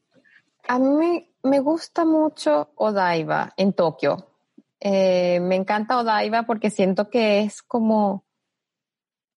a 0.68 0.78
mí 0.78 1.30
me, 1.46 1.60
gusta 1.60 2.04
mucho 2.04 2.72
Odaiba 2.76 3.52
en 3.56 3.72
Tokio. 3.72 4.32
Eh, 4.80 5.40
me 5.40 5.56
encanta 5.56 5.98
Odaiba 5.98 6.44
porque 6.44 6.70
siento 6.70 7.08
que 7.08 7.40
es 7.40 7.62
como 7.62 8.24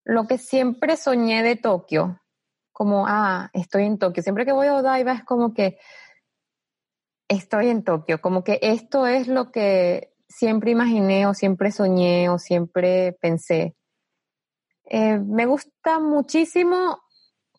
lo 0.04 0.28
que 0.28 0.38
siempre 0.38 0.98
soñé 0.98 1.43
de 1.43 1.56
Tokio 1.56 2.19
como, 2.80 3.06
ah, 3.10 3.50
estoy 3.52 3.84
en 3.84 3.98
Tokio. 3.98 4.24
Siempre 4.24 4.45
que 4.45 4.54
voy 4.54 4.67
a 4.67 4.76
Odaiba 4.76 5.12
es 5.12 5.26
como 5.26 5.54
que 5.54 5.78
estoy 7.28 7.67
en 7.67 7.84
Tokio, 7.84 8.22
como 8.22 8.41
que 8.45 8.58
esto 8.62 9.06
es 9.06 9.28
lo 9.28 9.52
que 9.52 10.13
siempre 10.30 10.72
imaginé 10.72 11.28
o 11.28 11.34
siempre 11.34 11.74
soñé 11.74 12.30
o 12.30 12.39
siempre 12.39 13.17
pensé. 13.19 13.76
Eh, 14.86 15.19
me 15.19 15.45
gusta 15.45 16.00
muchísimo 16.00 17.02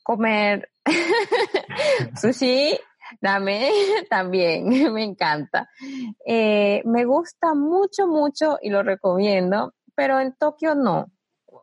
comer 0.03 0.73
sushi, 2.21 2.81
dame 3.21 3.71
también, 4.09 4.67
me 4.95 5.05
encanta. 5.05 5.69
Eh, 6.27 6.83
me 6.85 7.05
gusta 7.05 7.55
mucho, 7.55 8.07
mucho 8.07 8.59
y 8.63 8.71
lo 8.71 8.83
recomiendo, 8.83 9.75
pero 9.95 10.21
en 10.21 10.35
Tokio 10.35 10.75
no 10.75 11.11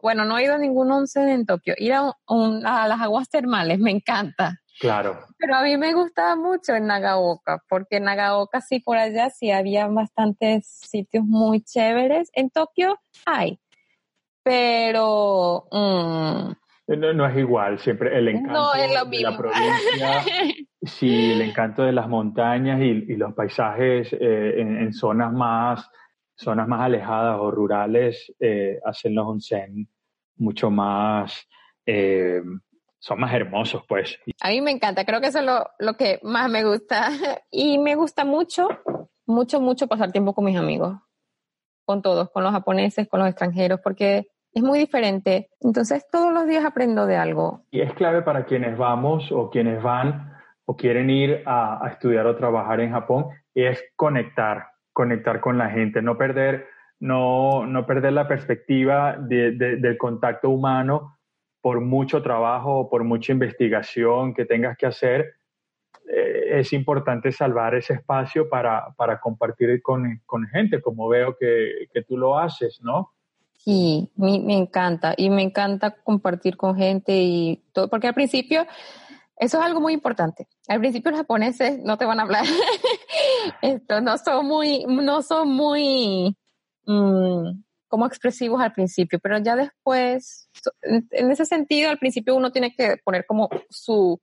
bueno, 0.01 0.25
no 0.25 0.37
he 0.37 0.43
ido 0.43 0.55
a 0.55 0.57
ningún 0.57 0.91
onsen 0.91 1.29
en 1.29 1.45
Tokio. 1.45 1.73
Ir 1.77 1.93
a, 1.93 2.87
las 2.87 3.01
aguas 3.01 3.29
termales 3.29 3.79
me 3.79 3.91
encanta. 3.91 4.61
Claro. 4.79 5.19
Pero 5.37 5.55
a 5.55 5.63
mí 5.63 5.75
me 5.75 5.93
gustaba 5.93 6.35
mucho 6.35 6.75
en 6.75 6.85
Nagaoka, 6.87 7.63
porque 7.67 7.97
en 7.97 8.03
Nagaoka 8.03 8.61
sí 8.61 8.79
por 8.79 8.97
allá 8.97 9.29
sí 9.29 9.49
había 9.49 9.87
bastantes 9.87 10.67
sitios 10.67 11.25
muy 11.25 11.61
chéveres. 11.61 12.29
En 12.33 12.49
Tokio 12.51 12.99
hay, 13.25 13.59
pero... 14.43 15.67
Mm, 15.71 16.51
no, 16.87 17.27
es 17.27 17.37
igual, 17.37 17.79
siempre 17.79 18.17
el 18.17 18.29
encanto 18.29 18.71
de 18.73 19.21
la 19.21 19.37
provincia, 19.37 20.23
sí, 20.87 21.31
el 21.31 21.41
encanto 21.41 21.83
de 21.83 21.91
las 21.91 22.07
montañas 22.07 22.81
y, 22.81 23.15
los 23.15 23.33
paisajes 23.33 24.11
eh, 24.13 24.61
en, 24.61 24.93
zonas 24.93 25.31
más 25.33 25.89
zonas 26.37 26.67
más 26.67 26.81
alejadas 26.81 27.37
o 27.39 27.49
rurales 27.51 28.31
eh, 28.39 28.79
hacen 28.85 29.15
los 29.15 29.27
onsen 29.27 29.89
mucho 30.37 30.69
más, 30.69 31.47
eh, 31.85 32.41
son 32.99 33.19
más 33.19 33.33
hermosos, 33.33 33.83
pues. 33.87 34.19
A 34.41 34.49
mí 34.49 34.61
me 34.61 34.71
encanta, 34.71 35.03
creo 35.03 35.19
que 35.19 35.27
eso 35.27 35.39
es 35.39 35.45
lo, 35.79 35.93
que 35.95 36.19
más 36.23 36.49
me 36.49 36.63
gusta. 36.63 37.09
Y 37.51 37.79
me 37.79 37.95
gusta 37.95 38.23
mucho, 38.23 38.67
mucho, 39.25 39.59
mucho 39.59 39.87
pasar 39.87 40.11
tiempo 40.11 40.33
con 40.33 40.45
mis 40.45 40.57
amigos, 40.57 40.97
con 41.85 42.01
todos, 42.01 42.29
con 42.29 42.43
los 42.43 42.51
japoneses, 42.51 43.07
con 43.07 43.19
los 43.19 43.29
extranjeros, 43.29 43.79
porque 43.83 44.27
es 44.53 44.61
muy 44.61 44.77
diferente. 44.77 45.49
Entonces 45.59 46.05
todos 46.11 46.31
los 46.31 46.45
días 46.45 46.65
aprendo 46.65 47.07
de 47.07 47.17
algo. 47.17 47.63
Y 47.71 47.81
es 47.81 47.93
clave 47.93 48.21
para 48.21 48.45
quienes 48.45 48.77
vamos 48.77 49.31
o 49.31 49.49
quienes 49.49 49.81
van 49.81 50.36
o 50.69 50.75
quieren 50.75 51.09
ir 51.09 51.43
a, 51.45 51.87
estudiar 51.89 52.27
o 52.27 52.35
trabajar 52.35 52.81
en 52.81 52.91
Japón, 52.91 53.27
es 53.55 53.81
conectar, 53.95 54.67
conectar 54.91 55.39
con 55.39 55.57
la 55.57 55.69
gente, 55.69 56.01
no 56.01 56.17
perder, 56.17 56.67
no, 56.99 57.65
no 57.65 57.85
perder 57.85 58.11
la 58.13 58.27
perspectiva 58.27 59.15
del 59.17 59.97
contacto 59.97 60.49
humano 60.49 61.17
por 61.61 61.79
mucho 61.79 62.21
trabajo 62.21 62.79
o 62.79 62.89
por 62.89 63.05
mucha 63.05 63.31
investigación 63.31 64.33
que 64.33 64.45
tengas 64.45 64.77
que 64.77 64.85
hacer. 64.85 65.35
Eh, 66.13 66.59
es 66.59 66.73
importante 66.73 67.31
salvar 67.31 67.73
ese 67.75 67.93
espacio 67.93 68.49
para, 68.49 68.93
para 68.97 69.21
compartir 69.21 69.81
con, 69.81 70.21
con, 70.25 70.47
gente, 70.47 70.81
como 70.81 71.07
veo 71.07 71.37
que, 71.37 71.87
que, 71.93 72.03
tú 72.03 72.17
lo 72.17 72.37
haces, 72.37 72.81
¿no? 72.81 73.13
Sí, 73.53 74.11
me, 74.17 74.39
me 74.39 74.57
encanta 74.57 75.13
y 75.15 75.29
me 75.29 75.43
encanta 75.43 75.91
compartir 75.91 76.57
con 76.57 76.75
gente 76.75 77.13
y 77.13 77.63
todo, 77.71 77.89
porque 77.89 78.07
al 78.07 78.13
principio 78.13 78.65
eso 79.39 79.59
es 79.59 79.63
algo 79.63 79.79
muy 79.79 79.93
importante. 79.93 80.47
Al 80.67 80.79
principio 80.79 81.11
los 81.11 81.19
japoneses 81.19 81.79
no 81.83 81.97
te 81.97 82.05
van 82.05 82.19
a 82.19 82.23
hablar. 82.23 82.45
Esto, 83.61 84.01
no 84.01 84.17
son 84.17 84.47
muy, 84.47 84.85
no 84.87 85.21
son 85.21 85.49
muy 85.49 86.35
mm, 86.85 87.61
como 87.87 88.05
expresivos 88.05 88.61
al 88.61 88.73
principio, 88.73 89.19
pero 89.19 89.37
ya 89.39 89.55
después, 89.55 90.49
en 90.81 91.31
ese 91.31 91.45
sentido, 91.45 91.89
al 91.89 91.99
principio 91.99 92.35
uno 92.35 92.51
tiene 92.51 92.73
que 92.75 92.97
poner 93.03 93.25
como 93.25 93.49
su, 93.69 94.19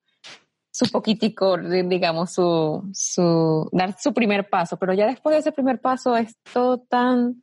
su 0.71 0.91
poquitico, 0.91 1.57
digamos, 1.57 2.33
su, 2.33 2.83
su, 2.93 3.69
dar 3.73 3.97
su 3.99 4.13
primer 4.13 4.49
paso, 4.49 4.77
pero 4.79 4.93
ya 4.93 5.07
después 5.07 5.35
de 5.35 5.41
ese 5.41 5.53
primer 5.53 5.81
paso 5.81 6.17
es 6.17 6.37
todo 6.53 6.79
tan 6.79 7.43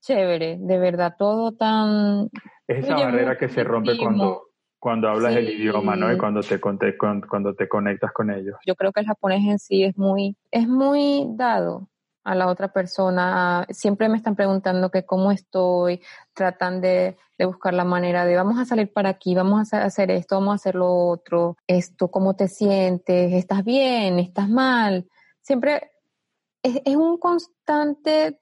chévere, 0.00 0.58
de 0.60 0.78
verdad, 0.78 1.14
todo 1.18 1.52
tan... 1.52 2.28
Es 2.66 2.84
esa 2.84 2.96
barrera 2.96 3.38
que 3.38 3.48
se 3.48 3.64
rompe 3.64 3.96
cuando, 3.96 4.45
cuando 4.86 5.08
hablas 5.08 5.34
el 5.34 5.48
idioma, 5.48 5.96
¿no? 5.96 6.12
Y 6.12 6.16
cuando 6.16 6.42
te, 6.42 6.60
cuando 6.60 7.54
te 7.56 7.68
conectas 7.68 8.12
con 8.12 8.30
ellos. 8.30 8.54
Yo 8.64 8.76
creo 8.76 8.92
que 8.92 9.00
el 9.00 9.06
japonés 9.06 9.44
en 9.44 9.58
sí 9.58 9.82
es 9.82 9.98
muy, 9.98 10.36
es 10.52 10.68
muy 10.68 11.26
dado 11.30 11.88
a 12.22 12.36
la 12.36 12.46
otra 12.46 12.68
persona. 12.68 13.66
Siempre 13.70 14.08
me 14.08 14.16
están 14.16 14.36
preguntando 14.36 14.92
que 14.92 15.04
cómo 15.04 15.32
estoy, 15.32 16.00
tratan 16.34 16.80
de, 16.80 17.16
de, 17.36 17.46
buscar 17.46 17.74
la 17.74 17.82
manera 17.82 18.24
de 18.24 18.36
vamos 18.36 18.60
a 18.60 18.64
salir 18.64 18.92
para 18.92 19.08
aquí, 19.08 19.34
vamos 19.34 19.74
a 19.74 19.82
hacer 19.82 20.12
esto, 20.12 20.36
vamos 20.36 20.52
a 20.52 20.54
hacer 20.54 20.76
lo 20.76 20.94
otro, 20.94 21.56
esto, 21.66 22.06
cómo 22.06 22.36
te 22.36 22.46
sientes, 22.46 23.32
estás 23.32 23.64
bien, 23.64 24.20
estás 24.20 24.48
mal. 24.48 25.08
Siempre 25.42 25.90
es, 26.62 26.80
es 26.84 26.94
un 26.94 27.18
constante 27.18 28.38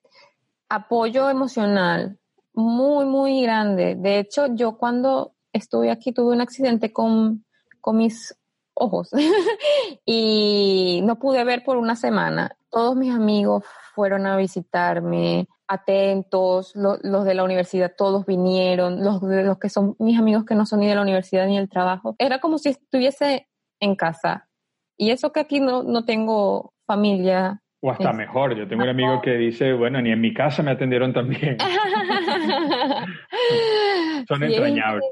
apoyo 0.69 1.31
emocional 1.31 2.19
muy, 2.53 3.07
muy 3.07 3.41
grande. 3.41 3.95
De 3.95 4.19
hecho, 4.19 4.55
yo 4.55 4.77
cuando 4.77 5.34
estuve 5.55 5.91
aquí, 5.91 6.13
tuve 6.13 6.35
un 6.35 6.43
accidente 6.43 6.93
con, 6.93 7.47
con 7.81 7.97
mis 7.97 8.37
ojos 8.75 9.11
y 10.05 11.01
no 11.05 11.19
pude 11.19 11.43
ver 11.45 11.65
por 11.65 11.79
una 11.79 11.97
semana. 11.97 12.57
Todos 12.71 12.97
mis 12.97 13.15
amigos 13.15 13.65
fueron 13.95 14.27
a 14.27 14.37
visitarme, 14.37 15.47
atentos, 15.69 16.75
los 16.75 17.25
de 17.25 17.35
la 17.35 17.45
universidad, 17.45 17.95
todos 17.97 18.27
vinieron, 18.27 19.03
los 19.03 19.23
de 19.23 19.45
los 19.45 19.59
que 19.59 19.69
son 19.69 19.95
mis 19.99 20.19
amigos 20.19 20.45
que 20.45 20.57
no 20.57 20.67
son 20.67 20.81
ni 20.81 20.89
de 20.89 20.97
la 20.97 21.03
universidad 21.03 21.47
ni 21.47 21.57
del 21.57 21.69
trabajo. 21.69 22.17
Era 22.19 22.41
como 22.41 22.59
si 22.59 22.71
estuviese 22.71 23.49
en 23.81 23.95
casa. 23.95 24.49
Y 24.97 25.11
eso 25.11 25.33
que 25.33 25.41
aquí 25.41 25.61
no, 25.61 25.83
no 25.83 26.05
tengo 26.05 26.73
familia 26.87 27.63
O 27.81 27.91
hasta 27.91 28.13
mejor. 28.13 28.57
Yo 28.57 28.69
tengo 28.69 28.83
un 28.83 28.89
amigo 28.89 29.21
que 29.23 29.37
dice, 29.37 29.73
bueno, 29.73 30.01
ni 30.03 30.11
en 30.11 30.21
mi 30.21 30.35
casa 30.35 30.63
me 30.63 30.73
atendieron 30.73 31.13
tan 31.13 31.29
bien. 31.29 31.57
son 34.29 34.43
entrañables. 34.43 35.05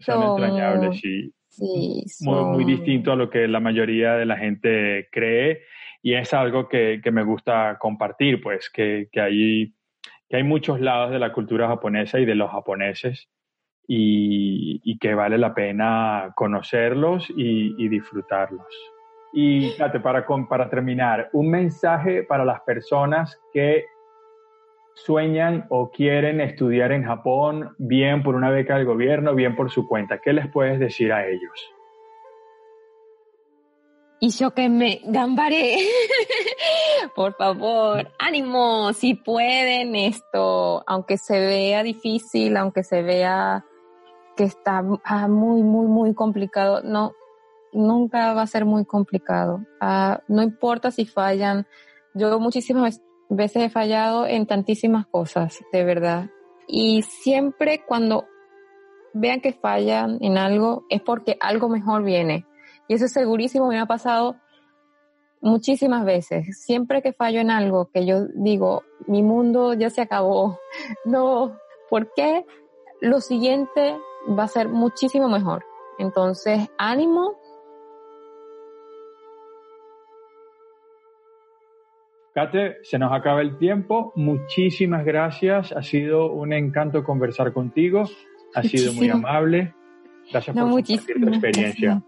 Son, 0.00 0.22
entrañables, 0.22 1.00
sí. 1.00 1.32
Sí, 1.48 2.04
muy, 2.20 2.44
muy 2.44 2.64
distinto 2.64 3.12
a 3.12 3.16
lo 3.16 3.28
que 3.28 3.48
la 3.48 3.60
mayoría 3.60 4.14
de 4.14 4.24
la 4.24 4.36
gente 4.36 5.08
cree 5.10 5.62
y 6.00 6.14
es 6.14 6.32
algo 6.32 6.68
que, 6.68 7.00
que 7.02 7.10
me 7.10 7.24
gusta 7.24 7.76
compartir, 7.78 8.40
pues 8.40 8.70
que, 8.70 9.08
que, 9.10 9.20
hay, 9.20 9.74
que 10.28 10.36
hay 10.36 10.42
muchos 10.44 10.80
lados 10.80 11.10
de 11.10 11.18
la 11.18 11.32
cultura 11.32 11.66
japonesa 11.66 12.20
y 12.20 12.24
de 12.24 12.36
los 12.36 12.50
japoneses 12.50 13.28
y, 13.86 14.80
y 14.84 14.98
que 14.98 15.14
vale 15.14 15.38
la 15.38 15.52
pena 15.52 16.32
conocerlos 16.36 17.28
y, 17.30 17.74
y 17.84 17.88
disfrutarlos. 17.88 18.66
Y 19.32 19.72
para, 20.02 20.24
para 20.48 20.70
terminar, 20.70 21.30
un 21.32 21.50
mensaje 21.50 22.22
para 22.22 22.44
las 22.44 22.60
personas 22.62 23.40
que 23.52 23.84
sueñan 25.04 25.66
o 25.70 25.90
quieren 25.90 26.40
estudiar 26.40 26.92
en 26.92 27.04
Japón, 27.04 27.74
bien 27.78 28.22
por 28.22 28.34
una 28.34 28.50
beca 28.50 28.76
del 28.76 28.86
gobierno, 28.86 29.34
bien 29.34 29.56
por 29.56 29.70
su 29.70 29.86
cuenta. 29.86 30.20
¿Qué 30.20 30.32
les 30.32 30.48
puedes 30.48 30.78
decir 30.78 31.12
a 31.12 31.26
ellos? 31.26 31.74
Y 34.22 34.30
yo 34.30 34.50
que 34.52 34.68
me 34.68 35.00
gambaré. 35.04 35.78
por 37.16 37.34
favor, 37.36 38.12
ánimo, 38.18 38.92
si 38.92 39.14
pueden 39.14 39.96
esto, 39.96 40.84
aunque 40.86 41.16
se 41.16 41.40
vea 41.40 41.82
difícil, 41.82 42.56
aunque 42.58 42.84
se 42.84 43.02
vea 43.02 43.64
que 44.36 44.44
está 44.44 44.84
ah, 45.04 45.28
muy, 45.28 45.62
muy, 45.62 45.86
muy 45.86 46.14
complicado, 46.14 46.82
no, 46.82 47.12
nunca 47.72 48.34
va 48.34 48.42
a 48.42 48.46
ser 48.46 48.66
muy 48.66 48.84
complicado. 48.84 49.64
Ah, 49.80 50.20
no 50.28 50.42
importa 50.42 50.90
si 50.90 51.06
fallan. 51.06 51.66
Yo 52.12 52.38
muchísimas 52.38 53.02
veces 53.30 53.62
he 53.62 53.70
fallado 53.70 54.26
en 54.26 54.46
tantísimas 54.46 55.06
cosas, 55.06 55.60
de 55.72 55.84
verdad. 55.84 56.30
Y 56.66 57.02
siempre 57.02 57.84
cuando 57.86 58.26
vean 59.14 59.40
que 59.40 59.52
fallan 59.52 60.18
en 60.20 60.38
algo 60.38 60.84
es 60.90 61.00
porque 61.00 61.36
algo 61.40 61.68
mejor 61.68 62.02
viene. 62.02 62.46
Y 62.88 62.94
eso 62.94 63.06
es 63.06 63.12
segurísimo, 63.12 63.68
me 63.68 63.78
ha 63.78 63.86
pasado 63.86 64.36
muchísimas 65.40 66.04
veces. 66.04 66.62
Siempre 66.62 67.02
que 67.02 67.12
fallo 67.12 67.40
en 67.40 67.50
algo, 67.50 67.90
que 67.92 68.04
yo 68.04 68.26
digo, 68.34 68.82
mi 69.06 69.22
mundo 69.22 69.74
ya 69.74 69.90
se 69.90 70.02
acabó. 70.02 70.58
No, 71.04 71.56
¿por 71.88 72.12
qué? 72.14 72.44
Lo 73.00 73.20
siguiente 73.20 73.96
va 74.28 74.44
a 74.44 74.48
ser 74.48 74.68
muchísimo 74.68 75.28
mejor. 75.28 75.64
Entonces, 75.98 76.68
ánimo, 76.78 77.39
Kate, 82.34 82.78
se 82.82 82.98
nos 82.98 83.12
acaba 83.12 83.40
el 83.40 83.58
tiempo. 83.58 84.12
Muchísimas 84.16 85.04
gracias. 85.04 85.72
Ha 85.72 85.82
sido 85.82 86.30
un 86.32 86.52
encanto 86.52 87.02
conversar 87.02 87.52
contigo. 87.52 88.04
Ha 88.54 88.62
sido 88.62 88.92
muy 88.92 89.08
amable. 89.08 89.74
Gracias 90.30 90.54
por 90.54 90.70
compartir 90.70 91.00
tu 91.20 91.28
experiencia. 91.28 92.02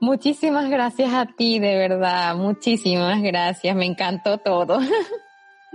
Muchísimas 0.00 0.70
gracias 0.70 1.12
a 1.12 1.26
ti, 1.26 1.58
de 1.58 1.76
verdad. 1.76 2.36
Muchísimas 2.36 3.20
gracias. 3.22 3.74
Me 3.76 3.86
encantó 3.86 4.38
todo. 4.38 4.78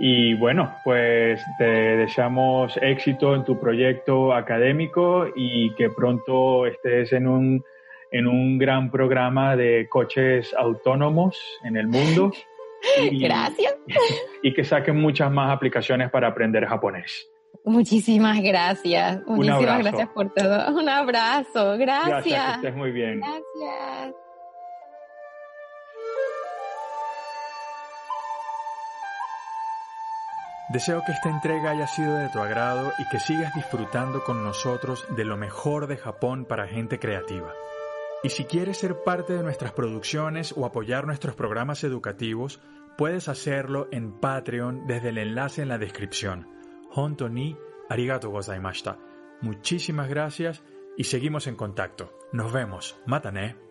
Y 0.02 0.32
bueno, 0.32 0.74
pues 0.82 1.42
te 1.58 1.64
deseamos 1.66 2.74
éxito 2.80 3.34
en 3.34 3.44
tu 3.44 3.60
proyecto 3.60 4.32
académico 4.32 5.26
y 5.36 5.74
que 5.74 5.90
pronto 5.90 6.64
estés 6.64 7.12
en 7.12 7.28
un, 7.28 7.62
en 8.10 8.26
un 8.26 8.56
gran 8.56 8.90
programa 8.90 9.56
de 9.56 9.86
coches 9.90 10.54
autónomos 10.56 11.36
en 11.64 11.76
el 11.76 11.86
mundo. 11.86 12.32
gracias. 13.12 13.74
Y 14.42 14.54
que 14.54 14.64
saquen 14.64 15.00
muchas 15.00 15.30
más 15.30 15.52
aplicaciones 15.52 16.10
para 16.10 16.28
aprender 16.28 16.66
japonés. 16.66 17.30
Muchísimas 17.64 18.40
gracias. 18.40 19.20
Muchísimas 19.26 19.78
gracias 19.82 20.08
por 20.08 20.32
todo. 20.32 20.68
Un 20.74 20.88
abrazo. 20.88 21.76
Gracias. 21.76 22.08
Gracias, 22.08 22.44
que 22.46 22.66
estés 22.66 22.76
muy 22.76 22.90
bien. 22.90 23.20
Gracias. 23.20 24.14
Deseo 30.72 31.02
que 31.04 31.10
esta 31.10 31.28
entrega 31.28 31.72
haya 31.72 31.88
sido 31.88 32.16
de 32.16 32.28
tu 32.28 32.38
agrado 32.38 32.92
y 32.98 33.08
que 33.08 33.18
sigas 33.18 33.52
disfrutando 33.56 34.22
con 34.22 34.44
nosotros 34.44 35.04
de 35.16 35.24
lo 35.24 35.36
mejor 35.36 35.88
de 35.88 35.96
Japón 35.96 36.44
para 36.44 36.68
gente 36.68 37.00
creativa. 37.00 37.52
Y 38.22 38.28
si 38.28 38.44
quieres 38.44 38.78
ser 38.78 39.02
parte 39.02 39.32
de 39.32 39.42
nuestras 39.42 39.72
producciones 39.72 40.52
o 40.56 40.66
apoyar 40.66 41.06
nuestros 41.06 41.34
programas 41.34 41.84
educativos, 41.84 42.60
puedes 42.98 43.28
hacerlo 43.28 43.88
en 43.92 44.12
Patreon 44.20 44.86
desde 44.86 45.08
el 45.08 45.18
enlace 45.18 45.62
en 45.62 45.68
la 45.68 45.78
descripción. 45.78 46.48
Honto 46.92 47.28
ni 47.28 47.56
arigato 47.88 48.30
gozaimashita. 48.30 48.98
Muchísimas 49.40 50.08
gracias 50.08 50.62
y 50.98 51.04
seguimos 51.04 51.46
en 51.46 51.56
contacto. 51.56 52.12
Nos 52.32 52.52
vemos. 52.52 53.00
Matane. 53.06 53.69